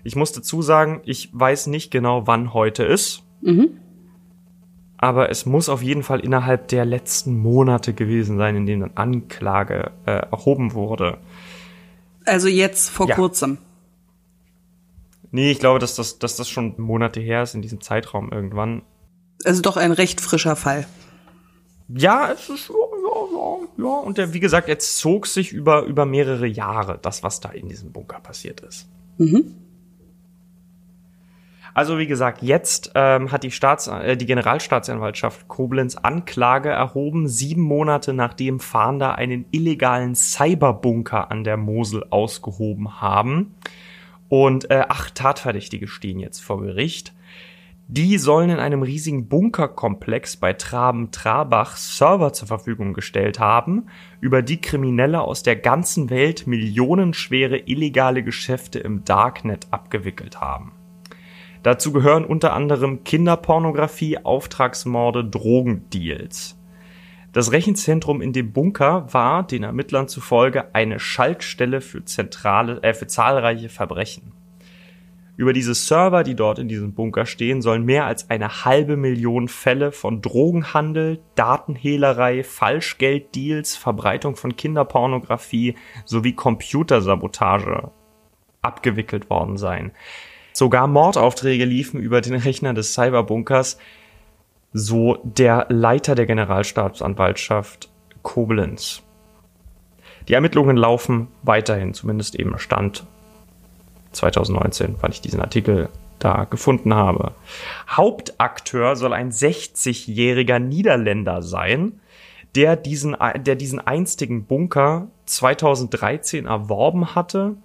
[0.04, 3.24] Ich muss dazu sagen, ich weiß nicht genau, wann heute ist.
[3.42, 3.80] Mhm.
[5.02, 9.92] Aber es muss auf jeden Fall innerhalb der letzten Monate gewesen sein, in denen Anklage
[10.06, 11.20] äh, erhoben wurde.
[12.26, 13.16] Also jetzt vor ja.
[13.16, 13.60] kurzem.
[15.32, 18.82] Nee, ich glaube, dass das, dass das schon Monate her ist in diesem Zeitraum irgendwann.
[19.46, 20.86] Also doch ein recht frischer Fall.
[21.88, 24.00] Ja, es ist, ja, ja, ja.
[24.00, 27.70] Und der, wie gesagt, jetzt zog sich über, über mehrere Jahre, das, was da in
[27.70, 28.90] diesem Bunker passiert ist.
[29.18, 29.56] Mhm.
[31.74, 37.62] Also wie gesagt, jetzt ähm, hat die, Staats äh, die Generalstaatsanwaltschaft Koblenz Anklage erhoben, sieben
[37.62, 43.56] Monate nachdem Fahnder einen illegalen Cyberbunker an der Mosel ausgehoben haben.
[44.28, 47.14] Und äh, acht Tatverdächtige stehen jetzt vor Gericht.
[47.92, 53.88] Die sollen in einem riesigen Bunkerkomplex bei Traben-Trabach Server zur Verfügung gestellt haben,
[54.22, 60.79] über die Kriminelle aus der ganzen Welt millionenschwere illegale Geschäfte im Darknet abgewickelt haben.
[61.64, 66.58] Dazu gehören unter anderem Kinderpornografie, Auftragsmorde, Drogendeals.
[67.34, 73.08] Das Rechenzentrum in dem Bunker war den Ermittlern zufolge eine Schaltstelle für zentrale, äh, für
[73.08, 74.32] zahlreiche Verbrechen.
[75.36, 79.48] Über diese Server, die dort in diesem Bunker stehen, sollen mehr als eine halbe Million
[79.48, 87.92] Fälle von Drogenhandel, Datenhehlerei, Falschgelddeals, Verbreitung von Kinderpornografie sowie Computersabotage
[88.62, 89.94] abgewickelt worden sein.
[90.60, 93.78] Sogar Mordaufträge liefen über den Rechner des Cyberbunkers,
[94.74, 97.88] so der Leiter der Generalstaatsanwaltschaft
[98.24, 99.02] Koblenz.
[100.28, 103.06] Die Ermittlungen laufen weiterhin, zumindest eben Stand
[104.12, 105.88] 2019, wann ich diesen Artikel
[106.20, 107.32] da gefunden habe.
[107.90, 112.02] Hauptakteur soll ein 60-jähriger Niederländer sein,
[112.56, 117.56] der diesen, der diesen einstigen Bunker 2013 erworben hatte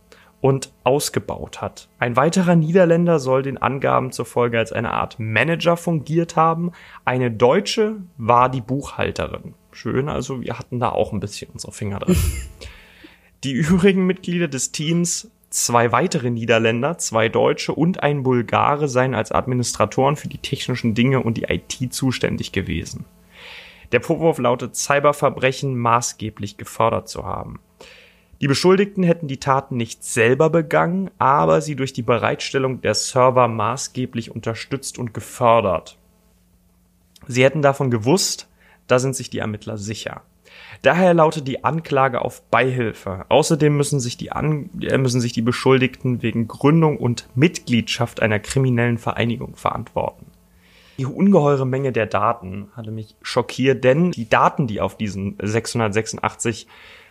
[0.44, 1.88] und ausgebaut hat.
[1.98, 6.72] Ein weiterer Niederländer soll den Angaben zufolge als eine Art Manager fungiert haben.
[7.06, 9.54] Eine Deutsche war die Buchhalterin.
[9.72, 12.18] Schön, also wir hatten da auch ein bisschen unsere Finger drin.
[13.44, 19.30] die übrigen Mitglieder des Teams Zwei weitere Niederländer, zwei Deutsche und ein Bulgare seien als
[19.30, 23.04] Administratoren für die technischen Dinge und die IT zuständig gewesen.
[23.92, 27.60] Der Vorwurf lautet, Cyberverbrechen maßgeblich gefördert zu haben.
[28.40, 33.48] Die Beschuldigten hätten die Taten nicht selber begangen, aber sie durch die Bereitstellung der Server
[33.48, 35.98] maßgeblich unterstützt und gefördert.
[37.26, 38.48] Sie hätten davon gewusst,
[38.86, 40.22] da sind sich die Ermittler sicher.
[40.82, 43.24] Daher lautet die Anklage auf Beihilfe.
[43.28, 48.38] Außerdem müssen sich die, An äh, müssen sich die Beschuldigten wegen Gründung und Mitgliedschaft einer
[48.38, 50.26] kriminellen Vereinigung verantworten.
[50.98, 56.68] Die ungeheure Menge der Daten hatte mich schockiert, denn die Daten, die auf diesen 686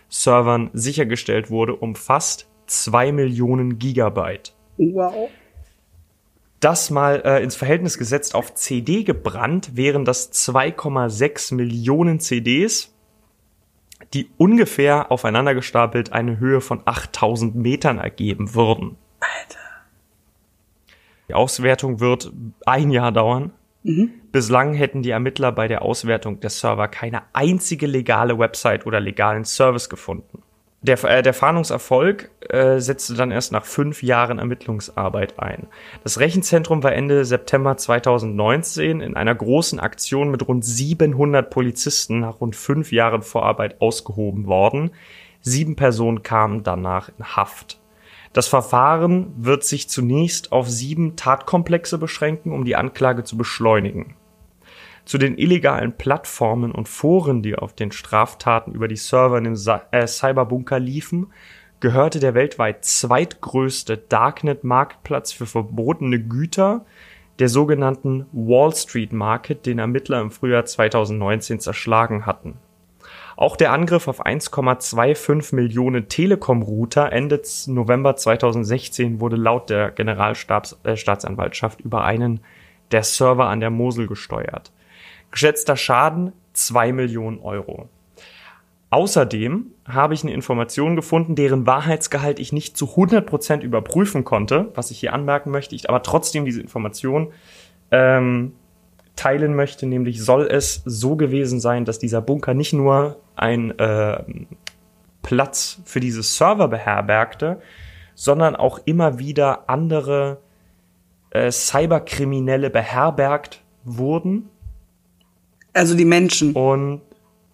[0.10, 4.54] Servern sichergestellt wurde, umfasst zwei Millionen Gigabyte.
[4.78, 5.30] Wow.
[6.60, 12.94] Das mal äh, ins Verhältnis gesetzt auf CD gebrannt, wären das 2,6 Millionen CDs
[14.14, 18.98] die ungefähr aufeinander gestapelt eine Höhe von 8000 Metern ergeben würden.
[19.20, 19.60] Alter.
[21.28, 22.32] Die Auswertung wird
[22.66, 23.52] ein Jahr dauern.
[23.84, 24.12] Mhm.
[24.34, 29.46] Bislang hätten die Ermittler bei der Auswertung der Server keine einzige legale Website oder legalen
[29.46, 30.42] Service gefunden.
[30.82, 35.68] Der, äh, der Fahndungserfolg äh, setzte dann erst nach fünf Jahren Ermittlungsarbeit ein.
[36.04, 42.42] Das Rechenzentrum war Ende September 2019 in einer großen Aktion mit rund 700 Polizisten nach
[42.42, 44.90] rund fünf Jahren Vorarbeit ausgehoben worden.
[45.42, 47.80] Sieben Personen kamen danach in Haft.
[48.34, 54.16] Das Verfahren wird sich zunächst auf sieben Tatkomplexe beschränken, um die Anklage zu beschleunigen.
[55.06, 59.58] Zu den illegalen Plattformen und Foren, die auf den Straftaten über die Server in dem
[59.92, 61.28] äh, Cyberbunker liefen,
[61.82, 66.86] gehörte der weltweit zweitgrößte Darknet-Marktplatz für verbotene Güter,
[67.40, 72.58] der sogenannten Wall Street Market, den Ermittler im Frühjahr 2019 zerschlagen hatten.
[73.36, 81.84] Auch der Angriff auf 1,25 Millionen Telekom-Router Ende November 2016 wurde laut der Generalstaatsanwaltschaft äh,
[81.84, 82.42] über einen
[82.92, 84.72] der Server an der Mosel gesteuert.
[85.34, 87.90] Geschätzter Schaden 2 Millionen Euro.
[88.92, 94.92] Außerdem habe ich eine Information gefunden, deren Wahrheitsgehalt ich nicht zu 100% überprüfen konnte, was
[94.92, 97.34] ich hier anmerken möchte, ich aber trotzdem diese Information
[97.90, 98.54] ähm,
[99.16, 104.24] teilen möchte, nämlich soll es so gewesen sein, dass dieser Bunker nicht nur ein äh,
[105.24, 107.60] Platz für diese Server beherbergte,
[108.14, 110.40] sondern auch immer wieder andere
[111.32, 114.50] äh, Cyberkriminelle beherbergt wurden.
[115.74, 116.54] Also die Menschen.
[116.54, 117.02] Und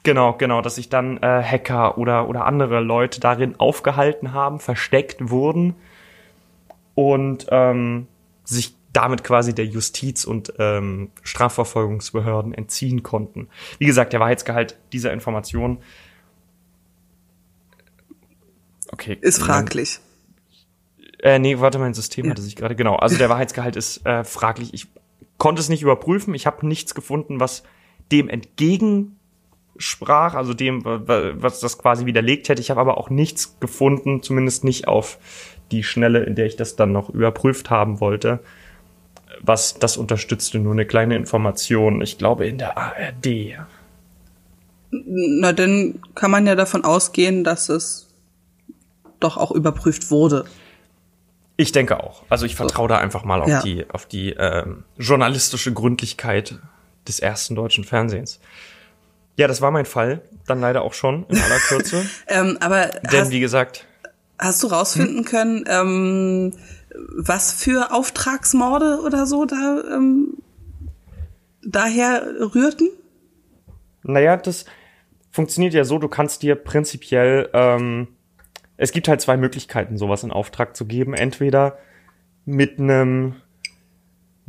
[0.04, 5.30] Genau, genau, dass sich dann äh, Hacker oder, oder andere Leute darin aufgehalten haben, versteckt
[5.30, 5.76] wurden
[6.96, 8.08] und ähm,
[8.46, 13.50] sich damit quasi der Justiz und ähm, Strafverfolgungsbehörden entziehen konnten.
[13.78, 15.80] Wie gesagt, der Wahrheitsgehalt dieser Information
[18.92, 20.00] okay, ist fraglich.
[21.22, 22.32] Mein, äh, nee, warte, mein System ja.
[22.32, 22.96] hatte sich gerade genau.
[22.96, 24.74] Also der Wahrheitsgehalt ist äh, fraglich.
[24.74, 24.88] Ich
[25.38, 26.34] konnte es nicht überprüfen.
[26.34, 27.64] Ich habe nichts gefunden, was
[28.12, 29.16] dem entgegen
[29.80, 32.62] sprach, also dem, was das quasi widerlegt hätte.
[32.62, 35.18] Ich habe aber auch nichts gefunden, zumindest nicht auf
[35.72, 38.40] die Schnelle, in der ich das dann noch überprüft haben wollte,
[39.42, 40.60] was das unterstützte.
[40.60, 43.58] Nur eine kleine Information, ich glaube in der ARD.
[44.92, 48.10] Na, dann kann man ja davon ausgehen, dass es
[49.20, 50.46] doch auch überprüft wurde.
[51.56, 52.24] Ich denke auch.
[52.30, 53.62] Also ich vertraue da einfach mal auf ja.
[53.62, 56.60] die, auf die ähm, journalistische Gründlichkeit
[57.08, 58.40] des ersten deutschen Fernsehens.
[59.36, 60.22] Ja, das war mein Fall.
[60.48, 62.06] Dann leider auch schon in aller Kürze.
[62.28, 63.86] ähm, aber Denn hast, wie gesagt.
[64.38, 65.26] Hast du rausfinden hm?
[65.26, 66.54] können, ähm,
[67.16, 70.38] was für Auftragsmorde oder so da ähm,
[71.64, 72.90] daher rührten?
[74.04, 74.66] Naja, das
[75.32, 78.08] funktioniert ja so, du kannst dir prinzipiell, ähm,
[78.78, 81.14] es gibt halt zwei Möglichkeiten, sowas in Auftrag zu geben.
[81.14, 81.78] Entweder
[82.46, 83.36] mit einem,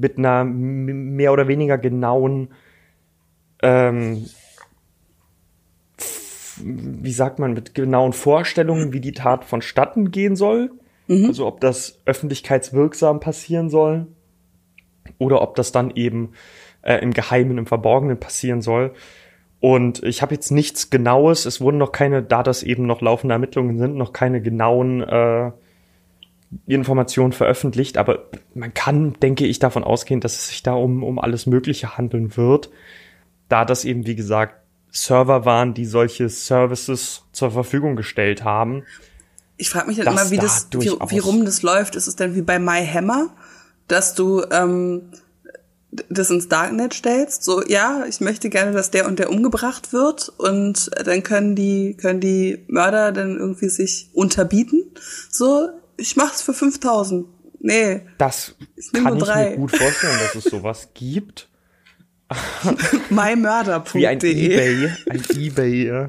[0.01, 2.48] mit einer mehr oder weniger genauen
[3.62, 4.26] ähm,
[6.62, 10.70] wie sagt man, mit genauen Vorstellungen, wie die Tat vonstatten gehen soll.
[11.07, 11.26] Mhm.
[11.26, 14.07] Also ob das öffentlichkeitswirksam passieren soll
[15.18, 16.32] oder ob das dann eben
[16.82, 18.92] äh, im Geheimen, im Verborgenen passieren soll.
[19.61, 23.34] Und ich habe jetzt nichts Genaues, es wurden noch keine, da das eben noch laufende
[23.34, 25.51] Ermittlungen sind, noch keine genauen äh,
[26.66, 31.18] Informationen veröffentlicht, aber man kann, denke ich, davon ausgehen, dass es sich da um, um
[31.18, 32.70] alles Mögliche handeln wird,
[33.48, 34.57] da das eben, wie gesagt,
[34.90, 38.82] Server waren, die solche Services zur Verfügung gestellt haben.
[39.57, 41.94] Ich frage mich dann immer, wie da das, wie, wie, rum das läuft.
[41.94, 43.28] Ist es denn wie bei MyHammer,
[43.86, 45.11] dass du ähm,
[46.09, 47.44] das ins Darknet stellst?
[47.44, 51.96] So, ja, ich möchte gerne, dass der und der umgebracht wird und dann können die
[51.96, 54.82] können die Mörder dann irgendwie sich unterbieten.
[55.30, 55.68] So,
[56.01, 57.26] ich mach's für 5000.
[57.61, 58.03] Nee.
[58.18, 58.57] Das
[58.92, 61.48] kann ich mir gut vorstellen, dass es sowas gibt.
[63.11, 64.92] mymörder.de Wie ein Ebay.
[65.11, 66.07] Ein Ebay, ja.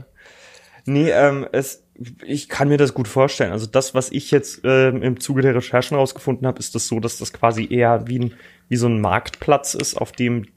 [0.86, 1.84] Nee, ähm, es,
[2.24, 3.52] ich kann mir das gut vorstellen.
[3.52, 7.00] Also das, was ich jetzt ähm, im Zuge der Recherchen rausgefunden habe, ist das so,
[7.00, 8.34] dass das quasi eher wie, ein,
[8.70, 10.48] wie so ein Marktplatz ist, auf dem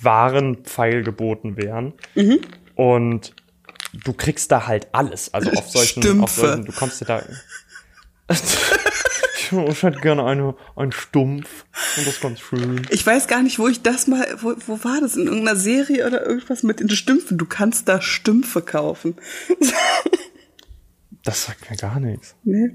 [0.00, 1.94] Waren geboten werden.
[2.14, 2.40] Mhm.
[2.74, 3.34] Und
[4.04, 5.32] du kriegst da halt alles.
[5.32, 7.22] Also auf solchen, auf solchen du kommst dir da.
[9.68, 11.64] ich hätte gerne eine, ein Stumpf.
[11.96, 12.86] Und das ist ganz schön.
[12.90, 15.16] Ich weiß gar nicht, wo ich das mal, wo, wo war das?
[15.16, 17.38] In irgendeiner Serie oder irgendwas mit den Stümpfen?
[17.38, 19.16] Du kannst da Stümpfe kaufen.
[21.22, 22.34] das sagt mir gar nichts.
[22.44, 22.70] Nee.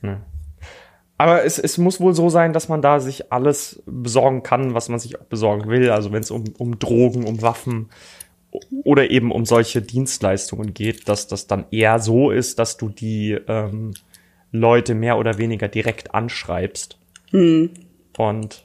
[0.00, 0.16] nee.
[1.16, 4.88] Aber es, es muss wohl so sein, dass man da sich alles besorgen kann, was
[4.88, 5.90] man sich auch besorgen will.
[5.90, 7.90] Also wenn es um, um Drogen, um Waffen
[8.84, 13.32] oder eben um solche Dienstleistungen geht, dass das dann eher so ist, dass du die
[13.46, 13.94] ähm,
[14.54, 16.96] Leute mehr oder weniger direkt anschreibst.
[17.30, 17.70] Hm.
[18.16, 18.64] Und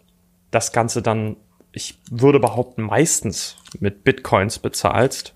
[0.51, 1.35] das Ganze dann,
[1.71, 5.33] ich würde behaupten, meistens mit Bitcoins bezahlst.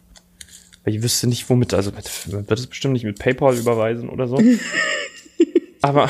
[0.83, 4.27] Weil ich wüsste nicht, womit, also mit, wird es bestimmt nicht mit PayPal überweisen oder
[4.27, 4.39] so.
[5.81, 6.09] Aber.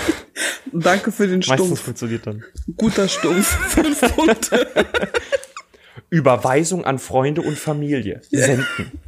[0.74, 1.60] Danke für den Stumpf.
[1.60, 2.44] Meistens funktioniert dann.
[2.76, 3.48] Guter Stumpf.
[3.70, 4.68] Fünf Punkte.
[6.10, 8.22] Überweisung an Freunde und Familie.
[8.30, 9.00] Senden.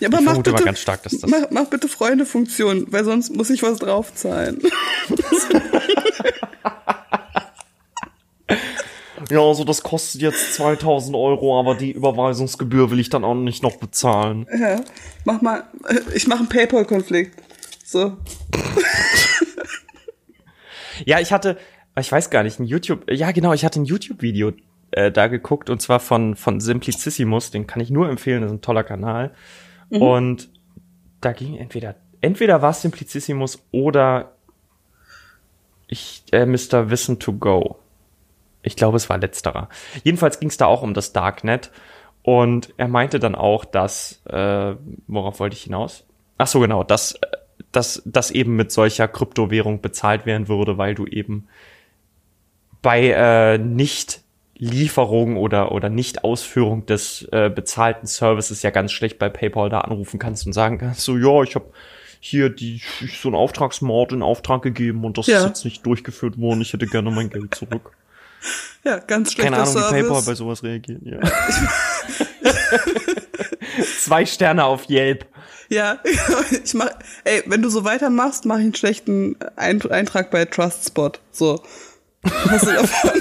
[0.00, 3.34] Ja, aber ich mach bitte, ganz stark, dass das mach, mach bitte Freunde-Funktion, weil sonst
[3.34, 4.60] muss ich was draufzahlen.
[9.30, 13.62] ja, also das kostet jetzt 2000 Euro, aber die Überweisungsgebühr will ich dann auch nicht
[13.62, 14.46] noch bezahlen.
[14.56, 14.80] Ja,
[15.24, 15.64] mach mal,
[16.14, 17.34] ich mache einen PayPal-Konflikt.
[17.84, 18.16] So.
[21.04, 21.58] ja, ich hatte,
[21.98, 24.52] ich weiß gar nicht, ein YouTube, ja genau, ich hatte ein YouTube-Video
[24.92, 28.58] äh, da geguckt und zwar von, von Simplicissimus, den kann ich nur empfehlen, das ist
[28.58, 29.32] ein toller Kanal.
[29.90, 30.02] Mhm.
[30.02, 30.50] Und
[31.20, 34.32] da ging entweder, entweder war es Simplicissimus oder
[35.86, 36.90] ich, äh, Mr.
[36.90, 37.78] Wissen to Go.
[38.62, 39.68] Ich glaube, es war letzterer.
[40.04, 41.70] Jedenfalls ging es da auch um das Darknet.
[42.22, 44.74] Und er meinte dann auch, dass, äh,
[45.06, 46.04] worauf wollte ich hinaus?
[46.36, 47.26] Ach so, genau, dass, äh,
[47.72, 51.48] dass, dass eben mit solcher Kryptowährung bezahlt werden würde, weil du eben
[52.82, 54.22] bei äh, nicht
[54.58, 60.18] Lieferung oder, oder Nicht-Ausführung des äh, bezahlten Services ja ganz schlecht bei PayPal da anrufen
[60.18, 61.66] kannst und sagen kannst, so, ja, ich habe
[62.20, 62.82] hier die
[63.20, 65.38] so einen Auftragsmord in Auftrag gegeben und das ja.
[65.38, 67.92] ist jetzt nicht durchgeführt worden, ich hätte gerne mein Geld zurück.
[68.84, 69.90] Ja, ganz schlechter Keine Ahnung, Service.
[69.90, 71.18] wie PayPal bei sowas reagiert, ja.
[73.98, 75.26] Zwei Sterne auf Yelp.
[75.68, 75.98] Ja,
[76.64, 76.90] ich mach,
[77.24, 81.20] ey, wenn du so weitermachst, mach ich einen schlechten Eintrag bei TrustSpot.
[81.32, 81.60] So.
[82.48, 83.20] Hast du davon?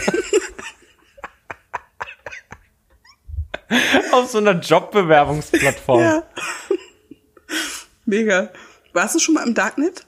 [4.14, 6.02] Auf so einer Jobbewerbungsplattform.
[6.02, 6.24] Ja.
[8.06, 8.50] Mega.
[8.94, 10.06] Warst du schon mal im Darknet?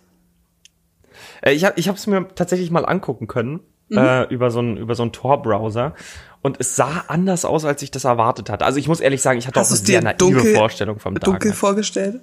[1.41, 3.97] Äh, ich habe ich es mir tatsächlich mal angucken können mhm.
[3.97, 5.93] äh, über so einen über so einen Tor-Browser
[6.41, 8.66] und es sah anders aus, als ich das erwartet hatte.
[8.66, 11.16] Also ich muss ehrlich sagen, ich hatte Hast auch eine sehr naive dunkel, Vorstellung vom
[11.16, 11.28] Darknet.
[11.28, 12.22] Dunkel vorgestellt?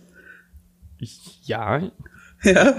[1.43, 1.83] Ja.
[2.43, 2.75] Ja.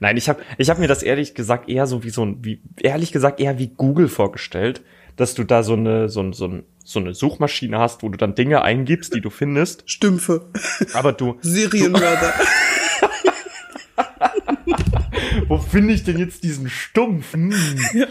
[0.00, 2.62] Nein, ich habe ich hab mir das ehrlich gesagt eher so wie so ein, wie,
[2.80, 4.82] ehrlich gesagt eher wie Google vorgestellt,
[5.16, 8.16] dass du da so eine, so, ein, so, ein, so eine Suchmaschine hast, wo du
[8.16, 9.88] dann Dinge eingibst, die du findest.
[9.90, 10.46] Stümpfe.
[10.94, 11.38] Aber du.
[11.40, 12.34] Serienmörder.
[15.48, 17.32] wo finde ich denn jetzt diesen Stumpf?
[17.32, 17.52] Hm.
[17.94, 18.06] Ja.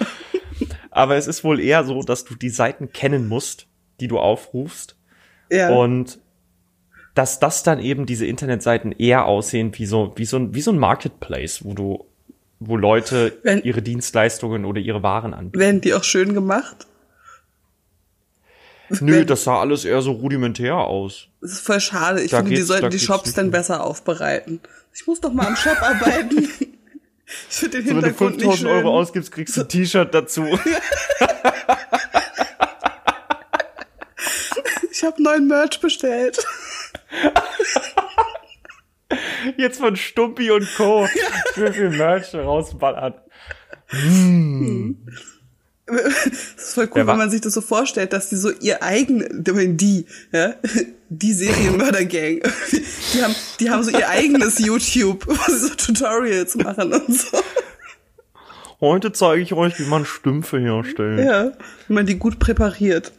[0.89, 3.67] Aber es ist wohl eher so, dass du die Seiten kennen musst,
[3.99, 4.97] die du aufrufst.
[5.49, 5.69] Ja.
[5.69, 6.19] Und
[7.13, 10.71] dass das dann eben diese Internetseiten eher aussehen wie so, wie so ein, wie so
[10.71, 12.05] ein Marketplace, wo du,
[12.59, 15.59] wo Leute Wenn, ihre Dienstleistungen oder ihre Waren anbieten.
[15.59, 16.87] Werden die auch schön gemacht?
[18.99, 21.27] Nö, das sah alles eher so rudimentär aus.
[21.39, 22.21] Das ist voll schade.
[22.21, 24.59] Ich da finde, die sollten die Shops dann besser aufbereiten.
[24.93, 26.49] Ich muss doch mal am Shop arbeiten.
[27.49, 30.43] Ich finde den so, Hintergrund wenn du 5000 Euro ausgibst, kriegst du ein T-Shirt dazu.
[34.91, 36.45] ich habe neuen Merch bestellt.
[39.57, 41.07] Jetzt von Stumpi und Co.
[41.55, 43.13] Wie viel Merch rausballern.
[43.87, 45.07] Hm.
[45.91, 49.25] Das ist voll cool, wenn man sich das so vorstellt, dass die so ihr eigen,
[49.77, 50.53] die, ja,
[51.09, 52.41] die Serienmörder-Gang,
[53.13, 57.37] die haben, die haben so ihr eigenes YouTube, wo sie so Tutorials machen und so.
[58.79, 61.19] Heute zeige ich euch, wie man Stümpfe herstellt.
[61.19, 61.51] Ja,
[61.87, 63.11] wie man die gut präpariert.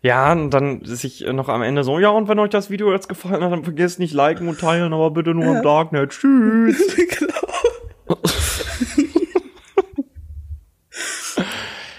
[0.00, 3.08] Ja, und dann sich noch am Ende so, ja, und wenn euch das Video jetzt
[3.08, 5.56] gefallen hat, dann vergesst nicht liken und teilen, aber bitte nur ja.
[5.56, 6.10] im Darknet.
[6.10, 6.96] Tschüss.
[7.18, 7.47] genau.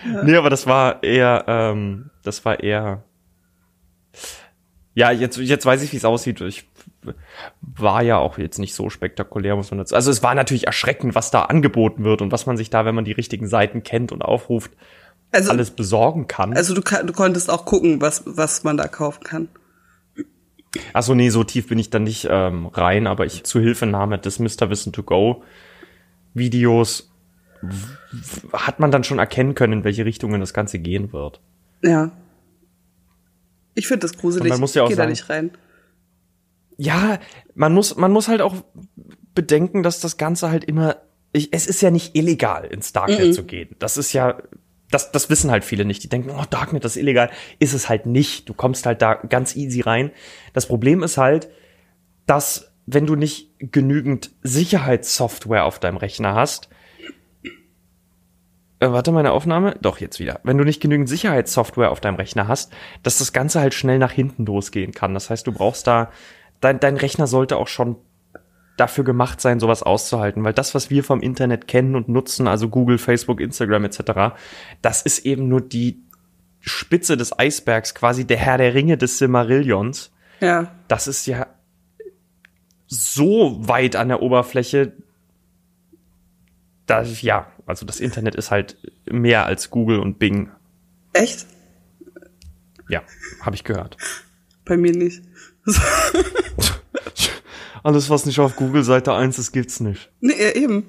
[0.24, 3.04] Nee, aber das war eher, ähm, das war eher.
[4.94, 6.42] Ja, jetzt, jetzt weiß ich, wie es aussieht.
[6.42, 6.68] Ich
[7.62, 9.96] war ja auch jetzt nicht so spektakulär, muss man dazu.
[9.96, 12.96] Also es war natürlich erschreckend, was da angeboten wird und was man sich da, wenn
[12.96, 14.72] man die richtigen Seiten kennt und aufruft,
[15.32, 16.54] also, alles besorgen kann.
[16.54, 19.48] Also du, du konntest auch gucken, was, was man da kaufen kann.
[20.94, 24.40] Achso, nee, so tief bin ich da nicht ähm, rein, aber ich zu Hilfenahme des
[24.40, 24.70] Mr.
[24.70, 25.44] Wissen to Go
[26.34, 27.09] Videos
[28.54, 31.42] hat man dann schon erkennen können, in welche Richtungen das Ganze gehen wird.
[31.84, 32.12] Ja.
[33.76, 34.50] Ich finde das gruselig.
[34.50, 35.52] man muss ja auch ich sagen, da nicht rein.
[36.78, 37.20] Ja,
[37.56, 38.56] man muss, man muss halt auch
[39.36, 40.98] bedenken, dass das Ganze halt immer,
[41.34, 43.34] ich, es ist ja nicht illegal, ins Darknet mm -mm.
[43.34, 43.76] zu gehen.
[43.80, 44.42] Das ist ja,
[44.90, 46.04] das, das wissen halt viele nicht.
[46.04, 47.30] Die denken, oh, Darknet, das ist illegal.
[47.60, 48.50] Ist es halt nicht.
[48.50, 50.12] Du kommst halt da ganz easy rein.
[50.54, 51.50] Das Problem ist halt,
[52.26, 56.70] dass wenn du nicht genügend Sicherheitssoftware auf deinem Rechner hast,
[58.80, 59.76] äh, warte, meine Aufnahme?
[59.82, 60.40] Doch, jetzt wieder.
[60.44, 62.72] Wenn du nicht genügend Sicherheitssoftware auf deinem Rechner hast,
[63.04, 65.14] dass das Ganze halt schnell nach hinten losgehen kann.
[65.14, 66.12] Das heißt, du brauchst da,
[66.62, 67.98] dein, dein Rechner sollte auch schon
[68.78, 72.70] dafür gemacht sein, sowas auszuhalten, weil das, was wir vom Internet kennen und nutzen, also
[72.70, 74.36] Google, Facebook, Instagram etc.,
[74.82, 76.02] das ist eben nur die
[76.62, 80.12] Spitze des Eisbergs, quasi der Herr der Ringe des Silmarillions.
[80.40, 80.72] Ja.
[80.88, 81.48] Das ist ja
[82.88, 84.94] so weit an der Oberfläche,
[86.90, 88.78] dass, ja, also das Internet ist halt
[89.10, 90.50] mehr als Google und Bing.
[91.14, 91.46] Echt?
[92.90, 93.04] Ja,
[93.42, 93.98] habe ich gehört.
[94.66, 95.22] Bei mir nicht.
[97.84, 100.12] Alles, was nicht auf Google Seite 1 ist, gibt's nicht.
[100.20, 100.86] Nee, eben.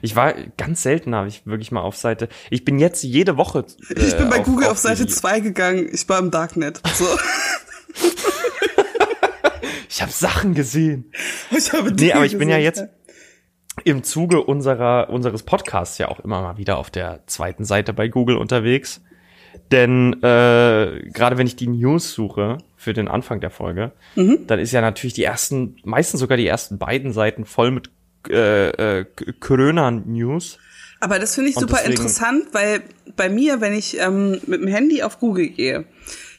[0.00, 2.28] Ich war ganz selten, habe ich wirklich mal auf Seite.
[2.50, 3.66] Ich bin jetzt jede Woche.
[3.90, 5.88] Äh, ich bin bei auf, Google auf, auf Seite 2 gegangen.
[5.92, 6.80] Ich war im Darknet.
[6.94, 7.04] So.
[9.88, 11.12] ich habe Sachen gesehen.
[11.50, 12.84] Ich habe Nee, aber ich bin ja jetzt.
[13.84, 18.08] Im Zuge unserer, unseres Podcasts ja auch immer mal wieder auf der zweiten Seite bei
[18.08, 19.00] Google unterwegs.
[19.70, 24.46] Denn äh, gerade wenn ich die News suche für den Anfang der Folge, mhm.
[24.46, 27.90] dann ist ja natürlich die ersten, meistens sogar die ersten beiden Seiten voll mit
[28.28, 29.04] äh, äh,
[29.40, 30.58] Corona-News.
[31.00, 32.82] Aber das finde ich Und super deswegen, interessant, weil
[33.16, 35.84] bei mir, wenn ich ähm, mit dem Handy auf Google gehe,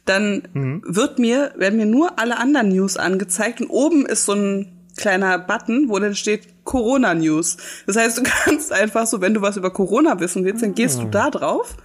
[0.06, 0.84] dann mhm.
[0.86, 5.40] wird mir, werden mir nur alle anderen News angezeigt und oben ist so ein kleiner
[5.40, 7.58] Button, wo dann steht Corona News.
[7.86, 11.00] Das heißt, du kannst einfach so, wenn du was über Corona wissen willst, dann gehst
[11.00, 11.10] du ah.
[11.12, 11.76] da drauf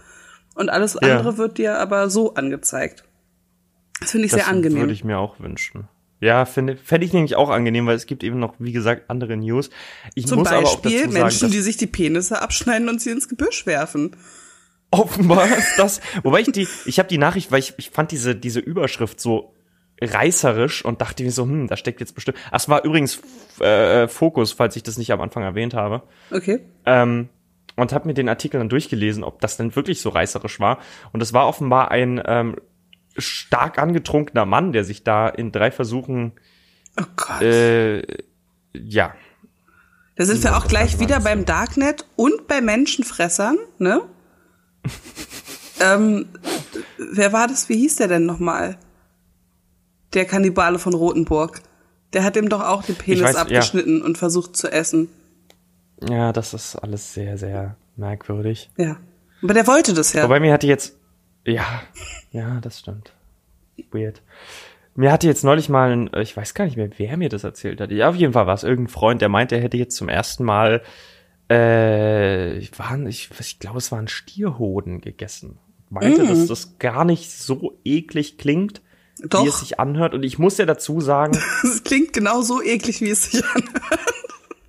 [0.54, 1.38] und alles andere ja.
[1.38, 3.04] wird dir aber so angezeigt.
[4.00, 4.76] Das finde ich das sehr angenehm.
[4.76, 5.88] Das würde ich mir auch wünschen.
[6.20, 9.36] Ja, finde fände ich nämlich auch angenehm, weil es gibt eben noch, wie gesagt, andere
[9.36, 9.70] News.
[10.14, 13.00] Ich Zum muss Beispiel aber auch dazu sagen, Menschen, die sich die Penisse abschneiden und
[13.00, 14.16] sie ins Gebüsch werfen.
[14.90, 16.00] Offenbar ist das.
[16.22, 19.54] Wobei ich die, ich habe die Nachricht, weil ich, ich fand diese, diese Überschrift so
[20.00, 22.38] reißerisch und dachte mir so, hm, da steckt jetzt bestimmt.
[22.50, 23.20] Ach, es war übrigens
[23.60, 26.02] äh, Fokus, falls ich das nicht am Anfang erwähnt habe.
[26.30, 26.60] Okay.
[26.86, 27.28] Ähm,
[27.76, 30.78] und habe mir den Artikel dann durchgelesen, ob das denn wirklich so reißerisch war.
[31.12, 32.56] Und es war offenbar ein ähm,
[33.16, 36.32] stark angetrunkener Mann, der sich da in drei Versuchen
[37.00, 37.42] oh Gott.
[37.42, 38.02] Äh,
[38.72, 39.14] ja.
[40.16, 44.02] Da sind wir auch gleich wieder beim Darknet und bei Menschenfressern, ne?
[45.80, 46.26] ähm,
[46.96, 47.68] wer war das?
[47.68, 48.76] Wie hieß der denn nochmal?
[50.14, 51.60] Der Kannibale von Rothenburg.
[52.12, 54.04] Der hat ihm doch auch den Penis weiß, abgeschnitten ja.
[54.04, 55.08] und versucht zu essen.
[56.08, 58.70] Ja, das ist alles sehr, sehr merkwürdig.
[58.76, 58.96] Ja.
[59.42, 60.24] Aber der wollte das ja.
[60.24, 60.96] Wobei mir hatte jetzt,
[61.44, 61.64] ja,
[62.30, 63.12] ja, das stimmt.
[63.92, 64.22] Weird.
[64.94, 67.80] Mir hatte jetzt neulich mal, ein, ich weiß gar nicht mehr, wer mir das erzählt
[67.80, 67.92] hat.
[67.92, 70.44] Ja, auf jeden Fall war es irgendein Freund, der meinte, er hätte jetzt zum ersten
[70.44, 70.82] Mal,
[71.48, 75.58] äh, waren, ich, ich glaube, es waren Stierhoden gegessen.
[75.88, 76.28] Meinte, mm.
[76.28, 78.82] dass das gar nicht so eklig klingt,
[79.24, 79.44] Doch.
[79.44, 80.14] wie es sich anhört.
[80.14, 81.38] Und ich muss ja dazu sagen.
[81.62, 84.14] Es klingt genau so eklig, wie es sich anhört.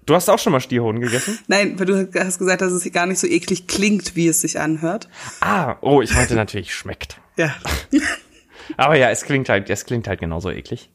[0.05, 1.37] Du hast auch schon mal Stierhoden gegessen?
[1.47, 4.59] Nein, weil du hast gesagt, dass es gar nicht so eklig klingt, wie es sich
[4.59, 5.07] anhört.
[5.39, 7.21] Ah, oh, ich meinte natürlich schmeckt.
[7.37, 7.53] Ja.
[8.77, 10.89] Aber ja, es klingt halt, es klingt halt genauso eklig.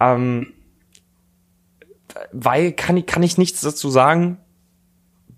[0.00, 0.52] Ähm,
[2.32, 4.38] weil kann ich, kann ich nichts dazu sagen.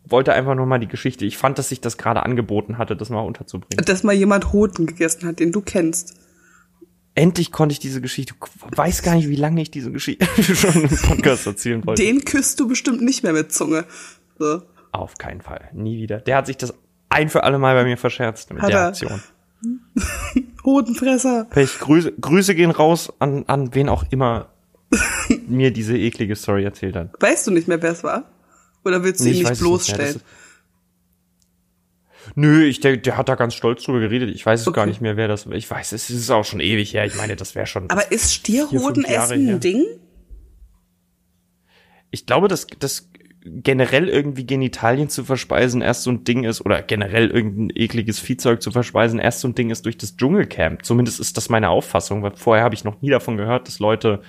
[0.07, 1.26] Wollte einfach nur mal die Geschichte.
[1.26, 3.84] Ich fand, dass sich das gerade angeboten hatte, das mal unterzubringen.
[3.84, 6.14] Dass mal jemand Hoden gegessen hat, den du kennst
[7.14, 10.96] endlich konnte ich diese Geschichte, weiß gar nicht, wie lange ich diese Geschichte schon im
[10.96, 12.02] Podcast erzählen wollte.
[12.02, 13.84] Den küsst du bestimmt nicht mehr mit Zunge.
[14.38, 14.62] So.
[14.92, 15.70] Auf keinen Fall.
[15.72, 16.18] Nie wieder.
[16.18, 16.74] Der hat sich das
[17.08, 18.86] ein für alle Mal bei mir verscherzt mit hat der er.
[18.88, 19.22] Aktion.
[20.64, 21.46] Hodenfresser.
[21.50, 24.48] Pech, Grüße, Grüße gehen raus an, an wen auch immer
[25.48, 27.10] mir diese eklige Story erzählt hat.
[27.20, 28.24] Weißt du nicht mehr, wer es war?
[28.84, 30.14] Oder willst du nee, ihn nicht bloßstellen?
[30.14, 30.24] Nicht
[32.34, 34.34] Nö, ich der, der hat da ganz stolz drüber geredet.
[34.34, 34.76] Ich weiß es okay.
[34.76, 35.46] gar nicht mehr, wer das.
[35.46, 37.04] Ich weiß, es ist auch schon ewig her.
[37.04, 37.90] Ich meine, das wäre schon.
[37.90, 39.84] Aber ist Stierhodenessen ein Ding?
[42.10, 43.10] Ich glaube, dass das
[43.44, 48.62] generell irgendwie Genitalien zu verspeisen erst so ein Ding ist oder generell irgendein ekliges Viehzeug
[48.62, 50.84] zu verspeisen erst so ein Ding ist durch das Dschungelcamp.
[50.84, 54.22] Zumindest ist das meine Auffassung, weil vorher habe ich noch nie davon gehört, dass Leute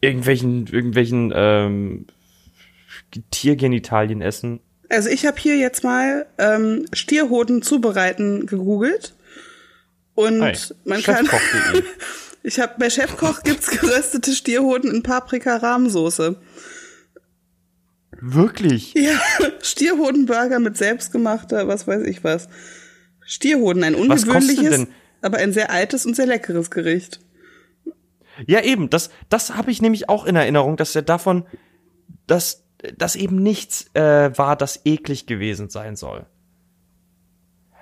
[0.00, 2.06] irgendwelchen irgendwelchen ähm,
[3.30, 9.14] Tiergenitalien essen also ich habe hier jetzt mal ähm, Stierhoden zubereiten gegoogelt
[10.14, 10.56] und Hi.
[10.84, 11.28] man kann.
[12.42, 16.36] ich habe bei Chefkoch gibt's geröstete Stierhoden in Paprika-Rahmsoße.
[18.20, 18.94] Wirklich?
[18.94, 19.20] Ja,
[19.62, 22.48] Stierhodenburger mit selbstgemachter, was weiß ich was.
[23.24, 24.86] Stierhoden, ein ungewöhnliches,
[25.20, 27.20] aber ein sehr altes und sehr leckeres Gericht.
[28.46, 31.46] Ja, eben, das, das habe ich nämlich auch in Erinnerung, dass er davon,
[32.26, 32.65] dass
[32.96, 36.26] das eben nichts äh, war, das eklig gewesen sein soll.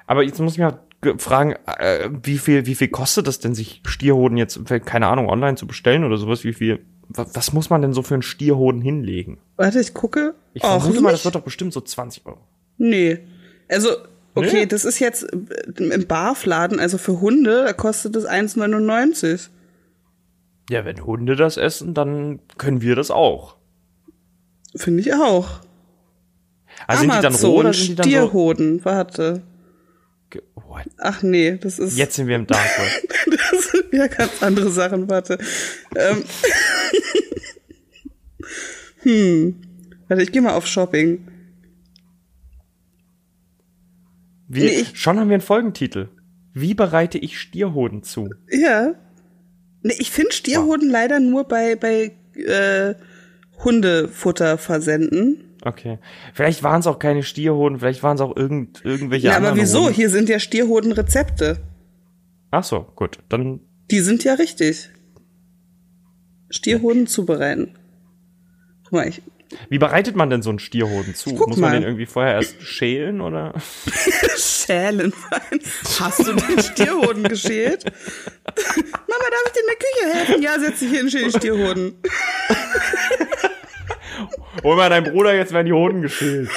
[0.07, 0.81] Aber jetzt muss ich mal
[1.19, 5.57] fragen, äh, wie viel, wie viel kostet das denn, sich Stierhoden jetzt, keine Ahnung, online
[5.57, 6.45] zu bestellen oder sowas?
[6.45, 9.39] Wie viel, was, was muss man denn so für einen Stierhoden hinlegen?
[9.57, 10.35] Warte, ich gucke.
[10.53, 12.41] Ich vermute mal, das wird doch bestimmt so 20 Euro.
[12.79, 13.21] Nee.
[13.69, 13.91] Also,
[14.35, 14.67] okay, nee.
[14.67, 19.49] das ist jetzt im Barfladen, also für Hunde, da kostet es 1,99.
[20.71, 23.57] Ja, wenn Hunde das essen, dann können wir das auch.
[24.77, 25.61] Finde ich auch.
[26.87, 28.85] Also Amazon, sind die dann roh oder sind die dann Stierhoden, so?
[28.85, 29.43] warte.
[30.55, 30.87] What?
[30.99, 31.97] Ach nee, das ist.
[31.97, 33.15] Jetzt sind wir im Dark Web.
[33.53, 35.39] das sind ja ganz andere Sachen, warte.
[35.95, 36.25] Ähm.
[39.03, 39.63] hm.
[40.09, 41.29] Warte, ich gehe mal auf Shopping.
[44.49, 46.09] Wir, nee, ich, schon haben wir einen Folgentitel.
[46.53, 48.31] Wie bereite ich Stierhoden zu?
[48.51, 48.95] Ja.
[49.83, 50.93] Nee, ich finde Stierhoden wow.
[50.93, 52.95] leider nur bei, bei äh,
[53.63, 55.57] Hundefutter versenden.
[55.65, 55.99] Okay.
[56.35, 59.57] Vielleicht waren es auch keine Stierhoden, vielleicht waren es auch irgend, irgendwelche ja, anderen.
[59.57, 59.85] Ja, aber wieso?
[59.85, 59.95] Hoden.
[59.95, 61.59] Hier sind ja Stierhoden-Rezepte.
[62.51, 63.19] Ach so, gut.
[63.29, 63.61] Dann.
[63.91, 64.91] Die sind ja richtig.
[66.51, 67.75] Stierhoden zubereiten.
[68.91, 69.23] mal, ich,
[69.69, 71.35] Wie bereitet man denn so einen Stierhoden zu?
[71.35, 71.81] guck Muss man mal.
[71.81, 73.55] den irgendwie vorher erst schälen oder?
[74.37, 75.13] schälen.
[75.99, 77.85] Hast du den Stierhoden geschält?
[78.55, 80.43] Mama, darf ich dir in der Küche helfen?
[80.43, 81.95] Ja, setz dich hin, schäl den Stierhoden.
[84.65, 86.49] Hol mal deinen Bruder, jetzt werden die Hoden geschält.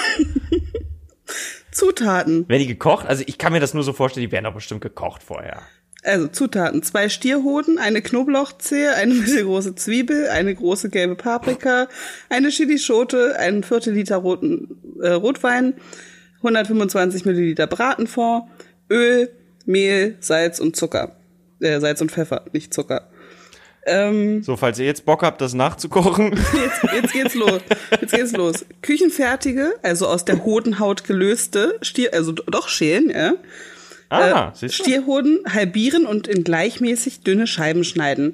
[1.71, 2.47] Zutaten.
[2.47, 3.05] Werden die gekocht?
[3.05, 5.61] Also ich kann mir das nur so vorstellen, die werden doch bestimmt gekocht vorher.
[6.03, 6.81] Also Zutaten.
[6.83, 11.89] Zwei Stierhoden, eine Knoblauchzehe, eine mittelgroße Zwiebel, eine große gelbe Paprika,
[12.29, 15.73] eine Chilischote, ein Viertel Liter roten, äh, Rotwein,
[16.37, 18.45] 125 Milliliter Bratenfond,
[18.89, 19.29] Öl,
[19.65, 21.17] Mehl, Salz und Zucker.
[21.59, 23.09] Äh, Salz und Pfeffer, nicht Zucker.
[23.87, 26.31] Ähm, So, falls ihr jetzt Bock habt, das nachzukochen.
[26.53, 27.61] Jetzt, jetzt geht's los.
[28.01, 28.65] Jetzt geht's los.
[28.81, 33.33] Küchenfertige, also aus der Hodenhaut gelöste, Stier, also doch schälen, ja.
[34.09, 34.83] Ah, Äh, siehst du?
[34.83, 38.33] Stierhoden halbieren und in gleichmäßig dünne Scheiben schneiden.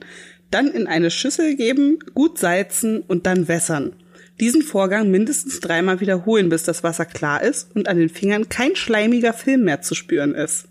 [0.51, 3.93] Dann in eine Schüssel geben, gut salzen und dann wässern.
[4.39, 8.76] Diesen Vorgang mindestens dreimal wiederholen, bis das Wasser klar ist und an den Fingern kein
[8.76, 10.66] schleimiger Film mehr zu spüren ist.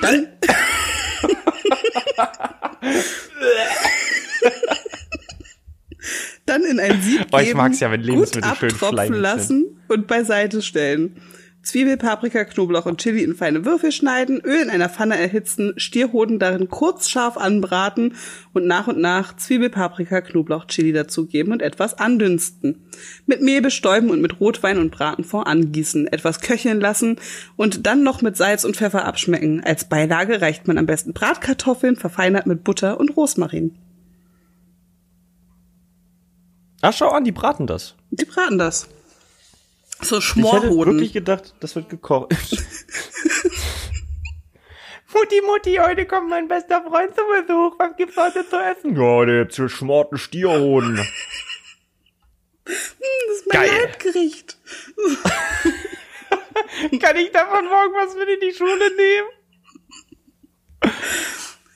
[0.00, 0.28] Dann,
[6.46, 9.20] dann in ein Sieb Oh, ich geben, mag's ja, wenn gut Lebensmittel schön abtropfen schleimig
[9.20, 11.20] lassen und beiseite stellen.
[11.68, 16.38] Zwiebel, Paprika, Knoblauch und Chili in feine Würfel schneiden, Öl in einer Pfanne erhitzen, Stierhoden
[16.38, 18.14] darin kurz scharf anbraten
[18.54, 22.86] und nach und nach Zwiebel, Paprika, Knoblauch, Chili dazugeben und etwas andünsten.
[23.26, 27.16] Mit Mehl bestäuben und mit Rotwein und Bratenfond angießen, etwas köcheln lassen
[27.56, 29.62] und dann noch mit Salz und Pfeffer abschmecken.
[29.62, 33.76] Als Beilage reicht man am besten Bratkartoffeln, verfeinert mit Butter und Rosmarin.
[36.80, 37.94] Ach, schau an, die braten das.
[38.10, 38.88] Die braten das.
[40.00, 40.94] So Ich hätte Schmorhoden.
[40.94, 42.32] wirklich gedacht, das wird gekocht.
[45.12, 47.76] Mutti, Mutti, heute kommt mein bester Freund zu Besuch.
[47.78, 48.94] Was gibt's heute zu essen?
[48.94, 51.04] Ja, der jetzt geschmorten Stierhoden.
[52.64, 52.76] Das
[53.38, 53.70] ist mein Geil.
[53.82, 54.58] Leibgericht.
[57.00, 59.28] Kann ich davon morgen was mit in die Schule nehmen?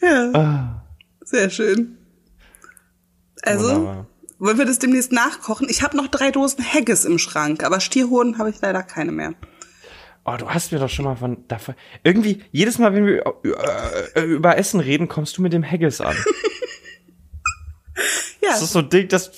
[0.03, 0.85] Ja, Ah,
[1.25, 1.97] sehr schön.
[3.43, 4.07] Also, wunderbar.
[4.43, 5.69] Wollen wir das demnächst nachkochen?
[5.71, 9.35] Ich habe noch drei Dosen Haggis im Schrank, aber Stierhoden habe ich leider keine mehr.
[10.25, 11.75] Oh, du hast mir doch schon mal von davon.
[12.05, 13.25] Irgendwie, jedes Mal, wenn wir
[14.15, 16.17] äh, über Essen reden, kommst du mit dem Haggis an.
[18.43, 19.31] Ja, Das ist so ein Ding, das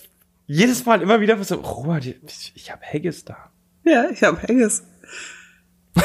[0.46, 3.50] jedes Mal immer wieder so, Robert, ich, ich habe Haggis da.
[3.84, 4.82] ja, ich habe Haggis.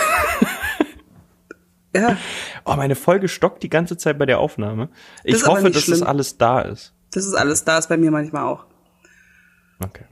[1.96, 2.18] ja,
[2.66, 4.90] Oh, meine Folge stockt die ganze Zeit bei der Aufnahme.
[5.24, 6.04] Ich hoffe, dass das schlimm.
[6.04, 6.94] alles da ist.
[7.12, 8.66] das ist alles da, ist bei mir manchmal auch.
[9.84, 10.06] Okay.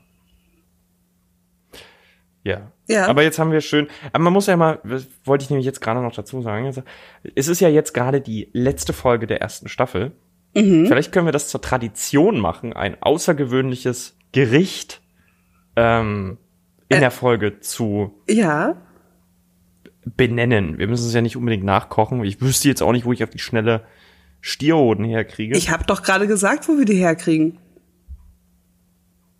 [2.43, 2.71] Ja.
[2.87, 3.07] Ja.
[3.07, 5.81] Aber jetzt haben wir schön, aber man muss ja mal, das wollte ich nämlich jetzt
[5.81, 6.81] gerade noch dazu sagen, also,
[7.35, 10.13] es ist ja jetzt gerade die letzte Folge der ersten Staffel.
[10.55, 10.85] Mhm.
[10.87, 15.01] Vielleicht können wir das zur Tradition machen, ein außergewöhnliches Gericht
[15.75, 16.37] ähm,
[16.87, 18.77] in Ä- der Folge zu Ja,
[20.05, 20.77] benennen.
[20.77, 22.23] Wir müssen es ja nicht unbedingt nachkochen.
[22.23, 23.83] Ich wüsste jetzt auch nicht, wo ich auf die schnelle
[24.39, 25.57] Stierhoden herkriege.
[25.57, 27.59] ich habe doch gerade gesagt, wo wir die herkriegen.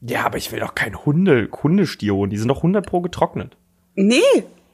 [0.01, 2.29] Ja, aber ich will doch kein Hunde, Hundestierhoden.
[2.29, 3.57] Die sind doch 100 pro getrocknet.
[3.95, 4.21] Nee,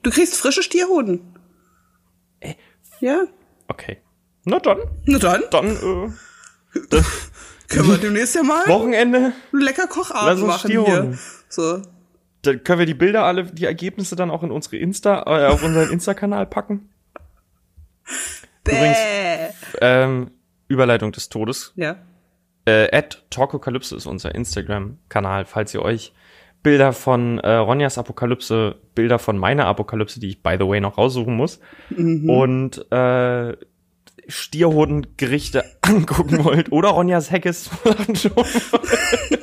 [0.01, 1.21] du kriegst frische Stierhoden.
[2.39, 2.55] Äh.
[2.99, 3.23] Ja,
[3.67, 3.97] Okay.
[4.45, 6.79] Na dann, na dann dann äh,
[7.69, 9.31] können wir demnächst ja mal Wochenende.
[9.53, 11.07] lecker Kochabend machen Stierhoden.
[11.11, 11.19] hier.
[11.49, 11.81] So.
[12.41, 15.63] Dann können wir die Bilder alle, die Ergebnisse dann auch in unsere Insta, äh, auf
[15.63, 16.89] unseren Insta-Kanal packen.
[18.67, 19.49] Übrigens- Bäh.
[19.81, 20.31] Ähm,
[20.67, 21.71] Überleitung des Todes.
[21.77, 21.95] Ja.
[22.65, 26.13] Äh, at Talkokalypse ist unser Instagram-Kanal, falls ihr euch
[26.63, 30.97] Bilder von äh, Ronjas Apokalypse, Bilder von meiner Apokalypse, die ich by the way noch
[30.97, 31.59] raussuchen muss,
[31.91, 33.57] und äh,
[34.29, 39.39] Stierhodengerichte angucken wollt oder Ronjas Haggis anschauen wollt.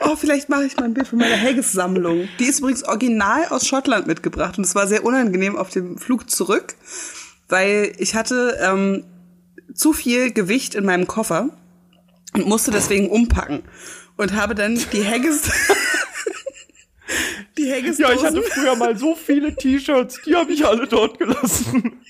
[0.00, 2.28] Oh, vielleicht mache ich mal ein Bild von meiner Haggis-Sammlung.
[2.38, 6.30] Die ist übrigens original aus Schottland mitgebracht und es war sehr unangenehm auf dem Flug
[6.30, 6.74] zurück,
[7.48, 9.04] weil ich hatte ähm,
[9.74, 11.50] zu viel Gewicht in meinem Koffer
[12.32, 13.62] und musste deswegen umpacken
[14.16, 15.42] und habe dann die Haggis
[17.58, 21.18] die Haggis Ja, ich hatte früher mal so viele T-Shirts, die habe ich alle dort
[21.18, 22.00] gelassen.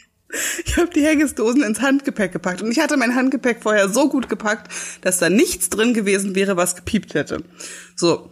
[0.64, 4.30] Ich habe die Haggis-Dosen ins Handgepäck gepackt und ich hatte mein Handgepäck vorher so gut
[4.30, 7.44] gepackt, dass da nichts drin gewesen wäre, was gepiept hätte.
[7.96, 8.30] So.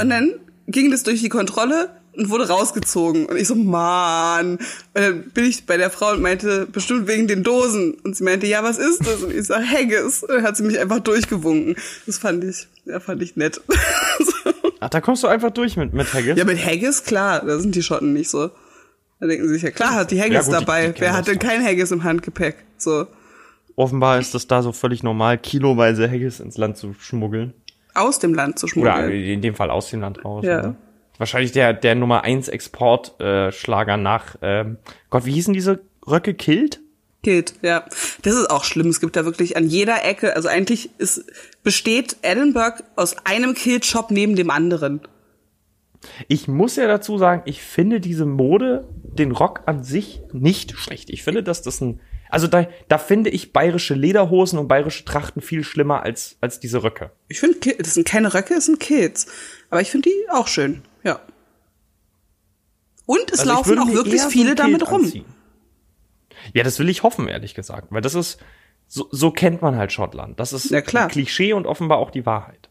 [0.00, 0.34] Und dann
[0.66, 3.26] ging das durch die Kontrolle und wurde rausgezogen.
[3.26, 4.56] Und ich so, Mann.
[4.56, 4.60] Und
[4.94, 7.94] dann bin ich bei der Frau und meinte, bestimmt wegen den Dosen.
[8.04, 9.22] Und sie meinte, ja, was ist das?
[9.22, 10.22] Und ich sag, Haggis.
[10.24, 11.76] Und dann hat sie mich einfach durchgewunken.
[12.06, 13.60] Das fand ich, ja, fand ich nett.
[14.18, 14.50] so.
[14.80, 16.36] Ach, da kommst du einfach durch mit, mit Haggis?
[16.36, 18.50] Ja, mit Haggis, klar, da sind die Schotten nicht so.
[19.20, 20.80] Da denken sie sich ja, klar hat die Haggis Ja, gut, die- dabei.
[20.86, 22.56] die kennen Wer hat denn kein Haggis im Handgepäck?
[22.76, 23.06] So.
[23.74, 27.54] Offenbar ist das da so völlig normal, kiloweise Haggis ins Land zu schmuggeln.
[27.94, 29.12] aus dem Land zu Oder schmuggeln.
[29.12, 30.44] in dem Fall aus dem Land raus.
[30.44, 30.58] Ja.
[30.60, 30.76] oder?
[31.18, 34.78] Wahrscheinlich der, der Nummer 1 Exportschlager nach, ähm,
[35.10, 36.34] Gott, wie hießen diese Röcke?
[36.34, 36.80] Kilt?
[37.22, 37.84] Gilt, ja.
[38.22, 38.88] Das ist auch schlimm.
[38.88, 41.24] Es gibt da wirklich an jeder Ecke, also eigentlich ist,
[41.64, 45.00] besteht Edinburgh aus einem Kilt-Shop neben dem anderen.
[46.28, 51.10] Ich muss ja dazu sagen, ich finde diese Mode, den Rock an sich nicht schlecht.
[51.10, 52.00] Ich finde, dass das ein,
[52.30, 56.84] also da, da finde ich bayerische Lederhosen und bayerische Trachten viel schlimmer als, als diese
[56.84, 57.10] Röcke.
[57.28, 59.26] Ich finde, das sind keine Röcke, das sind Kilts.
[59.70, 61.20] Aber ich finde die auch schön, ja.
[63.06, 65.02] Und es Also laufen auch wirklich viele damit rum.
[65.04, 65.24] anziehen.
[66.52, 68.38] Ja, das will ich hoffen, ehrlich gesagt, weil das ist,
[68.86, 70.38] so, so kennt man halt Schottland.
[70.40, 71.08] Das ist Ja, klar.
[71.08, 72.68] Klischee und offenbar auch die Wahrheit.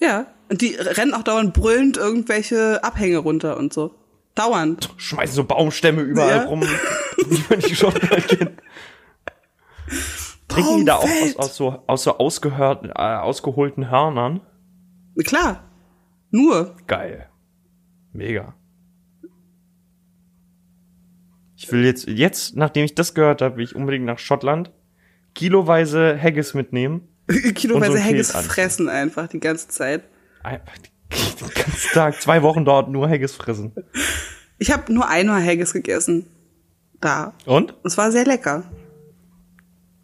[0.00, 0.26] Ja.
[0.48, 3.94] Und die rennen auch dauernd brüllend irgendwelche Abhänge runter und so.
[4.34, 4.88] Dauernd.
[4.96, 6.44] Schmeißen so Baumstämme überall Ja.
[6.44, 8.62] rum, wie man die Schottland kennt.
[10.48, 14.40] Trinken die da auch aus, aus so, aus so ausgehört, äh, ausgeholten Hörnern?
[15.24, 15.64] Klar.
[16.30, 16.76] Nur.
[16.86, 17.28] Geil.
[18.12, 18.54] Mega.
[21.56, 24.70] Ich will jetzt, jetzt, nachdem ich das gehört habe, will ich unbedingt nach Schottland
[25.34, 27.08] kiloweise Haggis mitnehmen.
[27.54, 28.50] Kiloweise so Haggis anziehen.
[28.50, 30.04] fressen einfach die ganze Zeit.
[30.42, 33.72] Einfach Den ganzen Tag, zwei Wochen dort nur Haggis fressen.
[34.58, 36.26] Ich habe nur einmal Haggis gegessen.
[37.00, 37.34] Da.
[37.44, 37.74] Und?
[37.84, 38.64] Es war sehr lecker.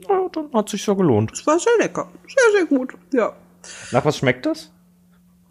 [0.08, 1.32] Ja, dann hat sich so gelohnt.
[1.32, 2.10] Es war sehr lecker.
[2.26, 2.94] Sehr, sehr gut.
[3.12, 3.32] Ja.
[3.90, 4.70] Nach was schmeckt das?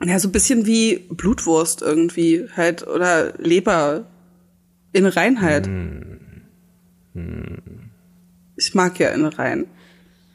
[0.06, 4.06] Ja, so ein bisschen wie Blutwurst irgendwie halt oder Leber
[4.92, 5.70] in Reinheit.
[8.56, 9.66] Ich mag ja in Rein.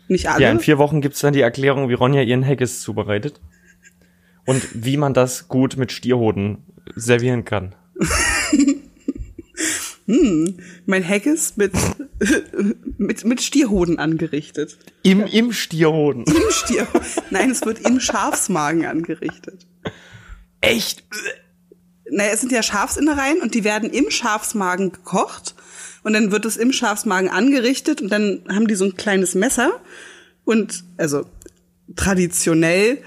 [0.09, 0.43] Nicht alle.
[0.43, 3.41] Ja, in vier Wochen gibt's dann die Erklärung, wie Ronja ihren Haggis zubereitet.
[4.47, 6.59] Und wie man das gut mit Stierhoden
[6.97, 7.75] servieren kann.
[10.87, 11.73] mein Haggis mit,
[12.99, 14.79] mit, mit Stierhoden angerichtet.
[15.03, 16.25] Im, im Stierhoden.
[16.25, 16.89] Im Stier.
[17.31, 19.67] Nein, es wird im Schafsmagen angerichtet.
[20.63, 21.05] Echt?
[22.11, 25.55] Naja, es sind ja Schafsinnereien und die werden im Schafsmagen gekocht.
[26.03, 29.79] Und dann wird es im Schafsmagen angerichtet und dann haben die so ein kleines Messer.
[30.45, 31.27] Und also
[31.97, 33.03] traditionell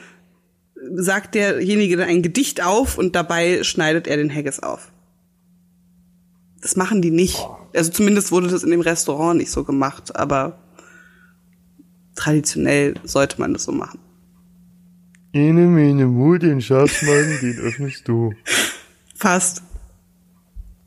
[0.93, 4.91] sagt derjenige dann ein Gedicht auf und dabei schneidet er den Haggis auf.
[6.61, 7.39] Das machen die nicht.
[7.75, 10.59] Also zumindest wurde das in dem Restaurant nicht so gemacht, aber
[12.15, 13.99] traditionell sollte man das so machen.
[15.33, 18.33] Eine meine Mut, den Schafsmagen, den öffnest du.
[19.15, 19.63] Fast.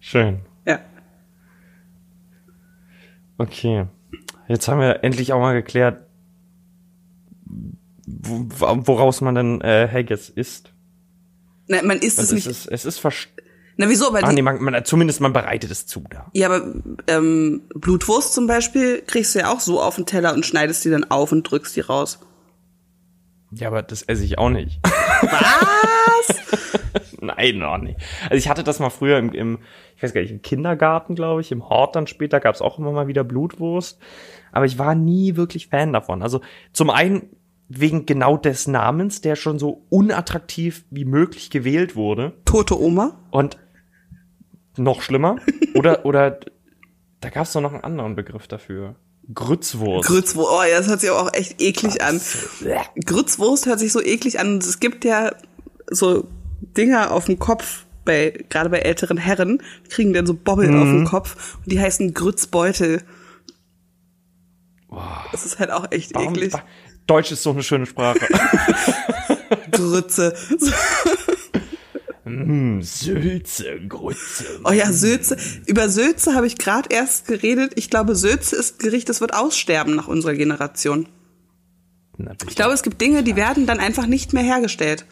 [0.01, 0.41] Schön.
[0.67, 0.81] Ja.
[3.39, 3.87] Okay.
[4.49, 6.07] Jetzt haben wir endlich auch mal geklärt,
[8.07, 8.47] wo-
[8.87, 10.73] woraus man denn äh, Haggis isst.
[11.67, 12.47] Na, man isst Und es es nicht.
[12.47, 13.29] ist, es ist vers
[13.77, 14.09] Na, wieso?
[14.09, 16.31] Aber ah, die, nee, man, man, zumindest man bereitet es zu da.
[16.33, 16.75] Ja, aber
[17.09, 20.91] ähm, Blutwurst zum Beispiel kriegst du ja auch so auf den Teller und schneidest die
[20.91, 22.21] dann auf und drückst die raus.
[23.51, 24.81] Ja, aber das esse ich auch nicht.
[25.23, 26.71] Was?
[27.21, 27.99] Nein, noch nicht.
[28.25, 29.59] Also ich hatte das mal früher im, im
[29.97, 32.79] ich weiß gar nicht, im Kindergarten, glaube ich, im Hort dann später gab es auch
[32.79, 33.99] immer mal wieder Blutwurst.
[34.53, 36.23] Aber ich war nie wirklich Fan davon.
[36.23, 36.41] Also
[36.73, 37.31] zum einen
[37.69, 42.35] wegen genau des Namens, der schon so unattraktiv wie möglich gewählt wurde.
[42.45, 43.19] Tote Oma?
[43.31, 43.57] Und
[44.77, 45.37] noch schlimmer.
[45.75, 46.39] Oder, oder
[47.21, 48.97] da gab es noch einen anderen Begriff dafür.
[49.33, 50.07] Grützwurst.
[50.09, 50.51] Grützwurst.
[50.53, 52.21] Oh ja, das hört sich aber auch echt eklig an.
[53.05, 54.59] Grützwurst hört sich so eklig an.
[54.59, 55.33] Es gibt ja
[55.91, 56.27] so
[56.61, 61.07] Dinger auf dem Kopf bei, gerade bei älteren Herren, kriegen dann so Bobbel auf dem
[61.07, 63.03] Kopf und die heißen Grützbeutel.
[65.33, 66.53] Das ist halt auch echt Warum- eklig.
[67.07, 68.21] Deutsch ist so eine schöne Sprache.
[69.71, 70.35] Grütze.
[72.41, 74.45] Hm, Sülze, Grütze.
[74.65, 75.37] Oh ja, Sülze.
[75.67, 77.73] Über Sülze habe ich gerade erst geredet.
[77.77, 81.09] Ich glaube, Sülze ist Gericht, das wird aussterben nach unserer Generation.
[82.17, 82.33] Na.
[82.49, 85.07] Ich glaube, es gibt Dinge, die werden dann einfach nicht mehr hergestellt.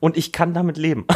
[0.00, 1.06] Und ich kann damit leben.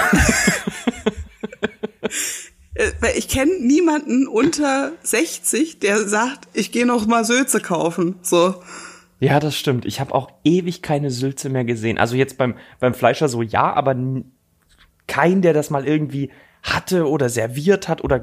[2.74, 8.16] Äh, Weil ich kenne niemanden unter 60, der sagt, ich gehe noch mal Sülze kaufen.
[8.22, 8.62] So.
[9.22, 9.84] Ja, das stimmt.
[9.84, 11.96] Ich habe auch ewig keine Sülze mehr gesehen.
[11.96, 13.94] Also jetzt beim, beim Fleischer so ja, aber
[15.06, 16.32] kein, der das mal irgendwie
[16.64, 18.20] hatte oder serviert hat oder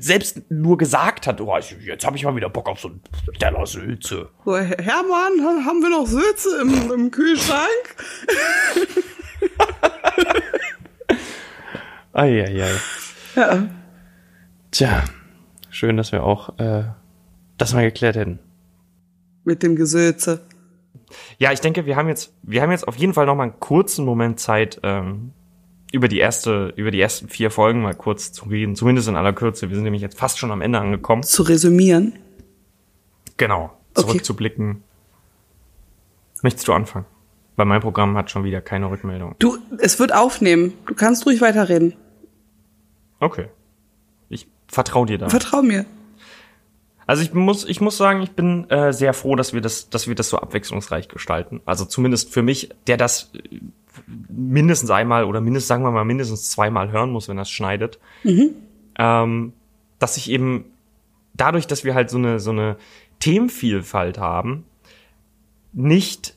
[0.00, 3.02] selbst nur gesagt hat, oh, jetzt habe ich mal wieder Bock auf so einen
[3.38, 4.30] Teller Sülze.
[4.44, 7.96] so Hermann, ha- haben wir noch Sülze im, im Kühlschrank?
[12.12, 12.70] Eieiei.
[13.36, 13.68] Ja.
[14.70, 15.04] Tja,
[15.70, 16.84] schön, dass wir auch äh,
[17.58, 18.38] das mal geklärt hätten.
[19.44, 20.40] Mit dem Gesülze.
[21.38, 23.60] Ja, ich denke, wir haben jetzt, wir haben jetzt auf jeden Fall noch mal einen
[23.60, 25.32] kurzen Moment Zeit, ähm,
[25.92, 29.34] über die erste, über die ersten vier Folgen mal kurz zu reden, zumindest in aller
[29.34, 29.68] Kürze.
[29.68, 31.22] Wir sind nämlich jetzt fast schon am Ende angekommen.
[31.22, 32.14] Zu resümieren.
[33.36, 33.76] Genau.
[33.94, 34.06] Okay.
[34.06, 34.82] Zurückzublicken.
[36.42, 37.04] Möchtest du anfangen?
[37.56, 39.34] Bei meinem Programm hat schon wieder keine Rückmeldung.
[39.38, 40.72] Du, es wird aufnehmen.
[40.86, 41.94] Du kannst ruhig weiterreden.
[43.20, 43.48] Okay.
[44.30, 45.28] Ich vertraue dir da.
[45.28, 45.84] Vertrau mir.
[47.12, 50.08] Also ich muss, ich muss sagen, ich bin äh, sehr froh, dass wir das, dass
[50.08, 51.60] wir das so abwechslungsreich gestalten.
[51.66, 53.60] Also zumindest für mich, der das äh,
[54.30, 57.98] mindestens einmal oder mindestens, sagen wir mal, mindestens zweimal hören muss, wenn es schneidet.
[58.24, 58.54] Mhm.
[58.98, 59.52] Ähm,
[59.98, 60.64] dass ich eben
[61.34, 62.78] dadurch, dass wir halt so eine, so eine
[63.18, 64.64] Themenvielfalt haben,
[65.74, 66.34] nicht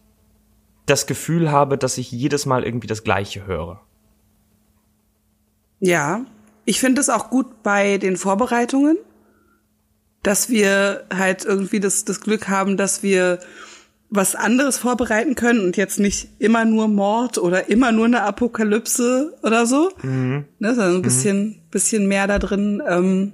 [0.87, 3.79] das Gefühl habe, dass ich jedes Mal irgendwie das Gleiche höre.
[5.79, 6.25] Ja,
[6.65, 8.97] ich finde es auch gut bei den Vorbereitungen,
[10.25, 13.39] dass wir halt irgendwie das, das Glück haben, dass wir
[14.09, 19.37] was anderes vorbereiten können und jetzt nicht immer nur Mord oder immer nur eine Apokalypse
[19.43, 19.91] oder so.
[20.01, 20.45] Mhm.
[20.57, 21.01] Ne, sondern ein mhm.
[21.03, 21.55] bisschen, mhm.
[21.69, 23.33] bisschen mehr da drin, ähm,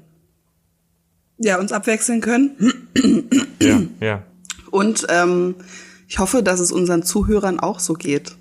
[1.37, 2.51] ja, uns abwechseln können.
[3.61, 4.23] Ja, ja.
[4.71, 5.55] Und ähm,
[6.07, 8.35] ich hoffe, dass es unseren Zuhörern auch so geht.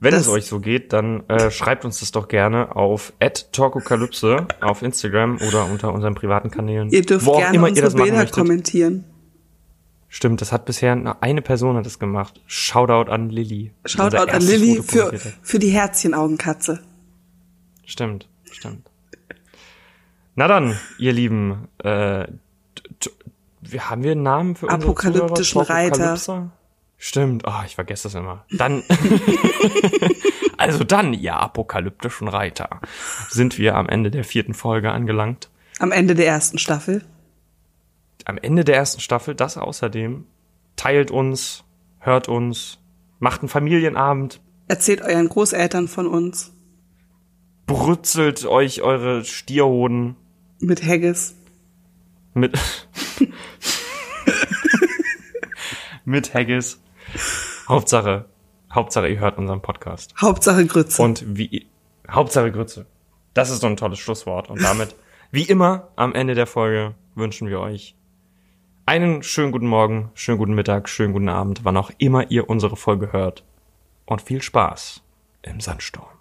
[0.00, 3.12] Wenn das es euch so geht, dann äh, schreibt uns das doch gerne auf
[3.52, 6.88] @talkokalypse auf Instagram oder unter unseren privaten Kanälen.
[6.88, 9.04] Ihr dürft wo gerne immer unsere ihr das Bilder kommentieren.
[10.08, 12.40] Stimmt, das hat bisher nur eine Person hat das gemacht.
[12.46, 13.72] Shoutout an Lilly.
[13.84, 16.80] Shoutout an Lilly für, für die Herzchenaugenkatze.
[17.84, 18.90] Stimmt, stimmt.
[20.34, 22.26] Na dann, ihr Lieben, äh,
[23.60, 26.50] wir haben wir einen Namen für unsere Apokalyptischen Reiter.
[27.02, 28.44] Stimmt, oh, ich vergesse das immer.
[28.50, 28.82] Dann,
[30.58, 32.68] also dann, ihr apokalyptischen Reiter,
[33.30, 35.48] sind wir am Ende der vierten Folge angelangt.
[35.78, 37.02] Am Ende der ersten Staffel.
[38.26, 40.26] Am Ende der ersten Staffel, das außerdem.
[40.76, 41.64] Teilt uns,
[42.00, 42.76] hört uns,
[43.18, 44.42] macht einen Familienabend.
[44.68, 46.52] Erzählt euren Großeltern von uns.
[47.64, 50.16] Brützelt euch eure Stierhoden.
[50.58, 51.34] Mit Haggis.
[52.34, 52.58] Mit,
[56.04, 56.78] mit Haggis.
[57.68, 58.26] Hauptsache,
[58.72, 60.14] Hauptsache, ihr hört unseren Podcast.
[60.20, 61.02] Hauptsache Grütze.
[61.02, 61.66] Und wie,
[62.10, 62.86] Hauptsache Grütze.
[63.34, 64.50] Das ist so ein tolles Schlusswort.
[64.50, 64.94] Und damit,
[65.30, 67.94] wie immer, am Ende der Folge wünschen wir euch
[68.86, 72.74] einen schönen guten Morgen, schönen guten Mittag, schönen guten Abend, wann auch immer ihr unsere
[72.74, 73.44] Folge hört.
[74.04, 75.02] Und viel Spaß
[75.42, 76.19] im Sandsturm.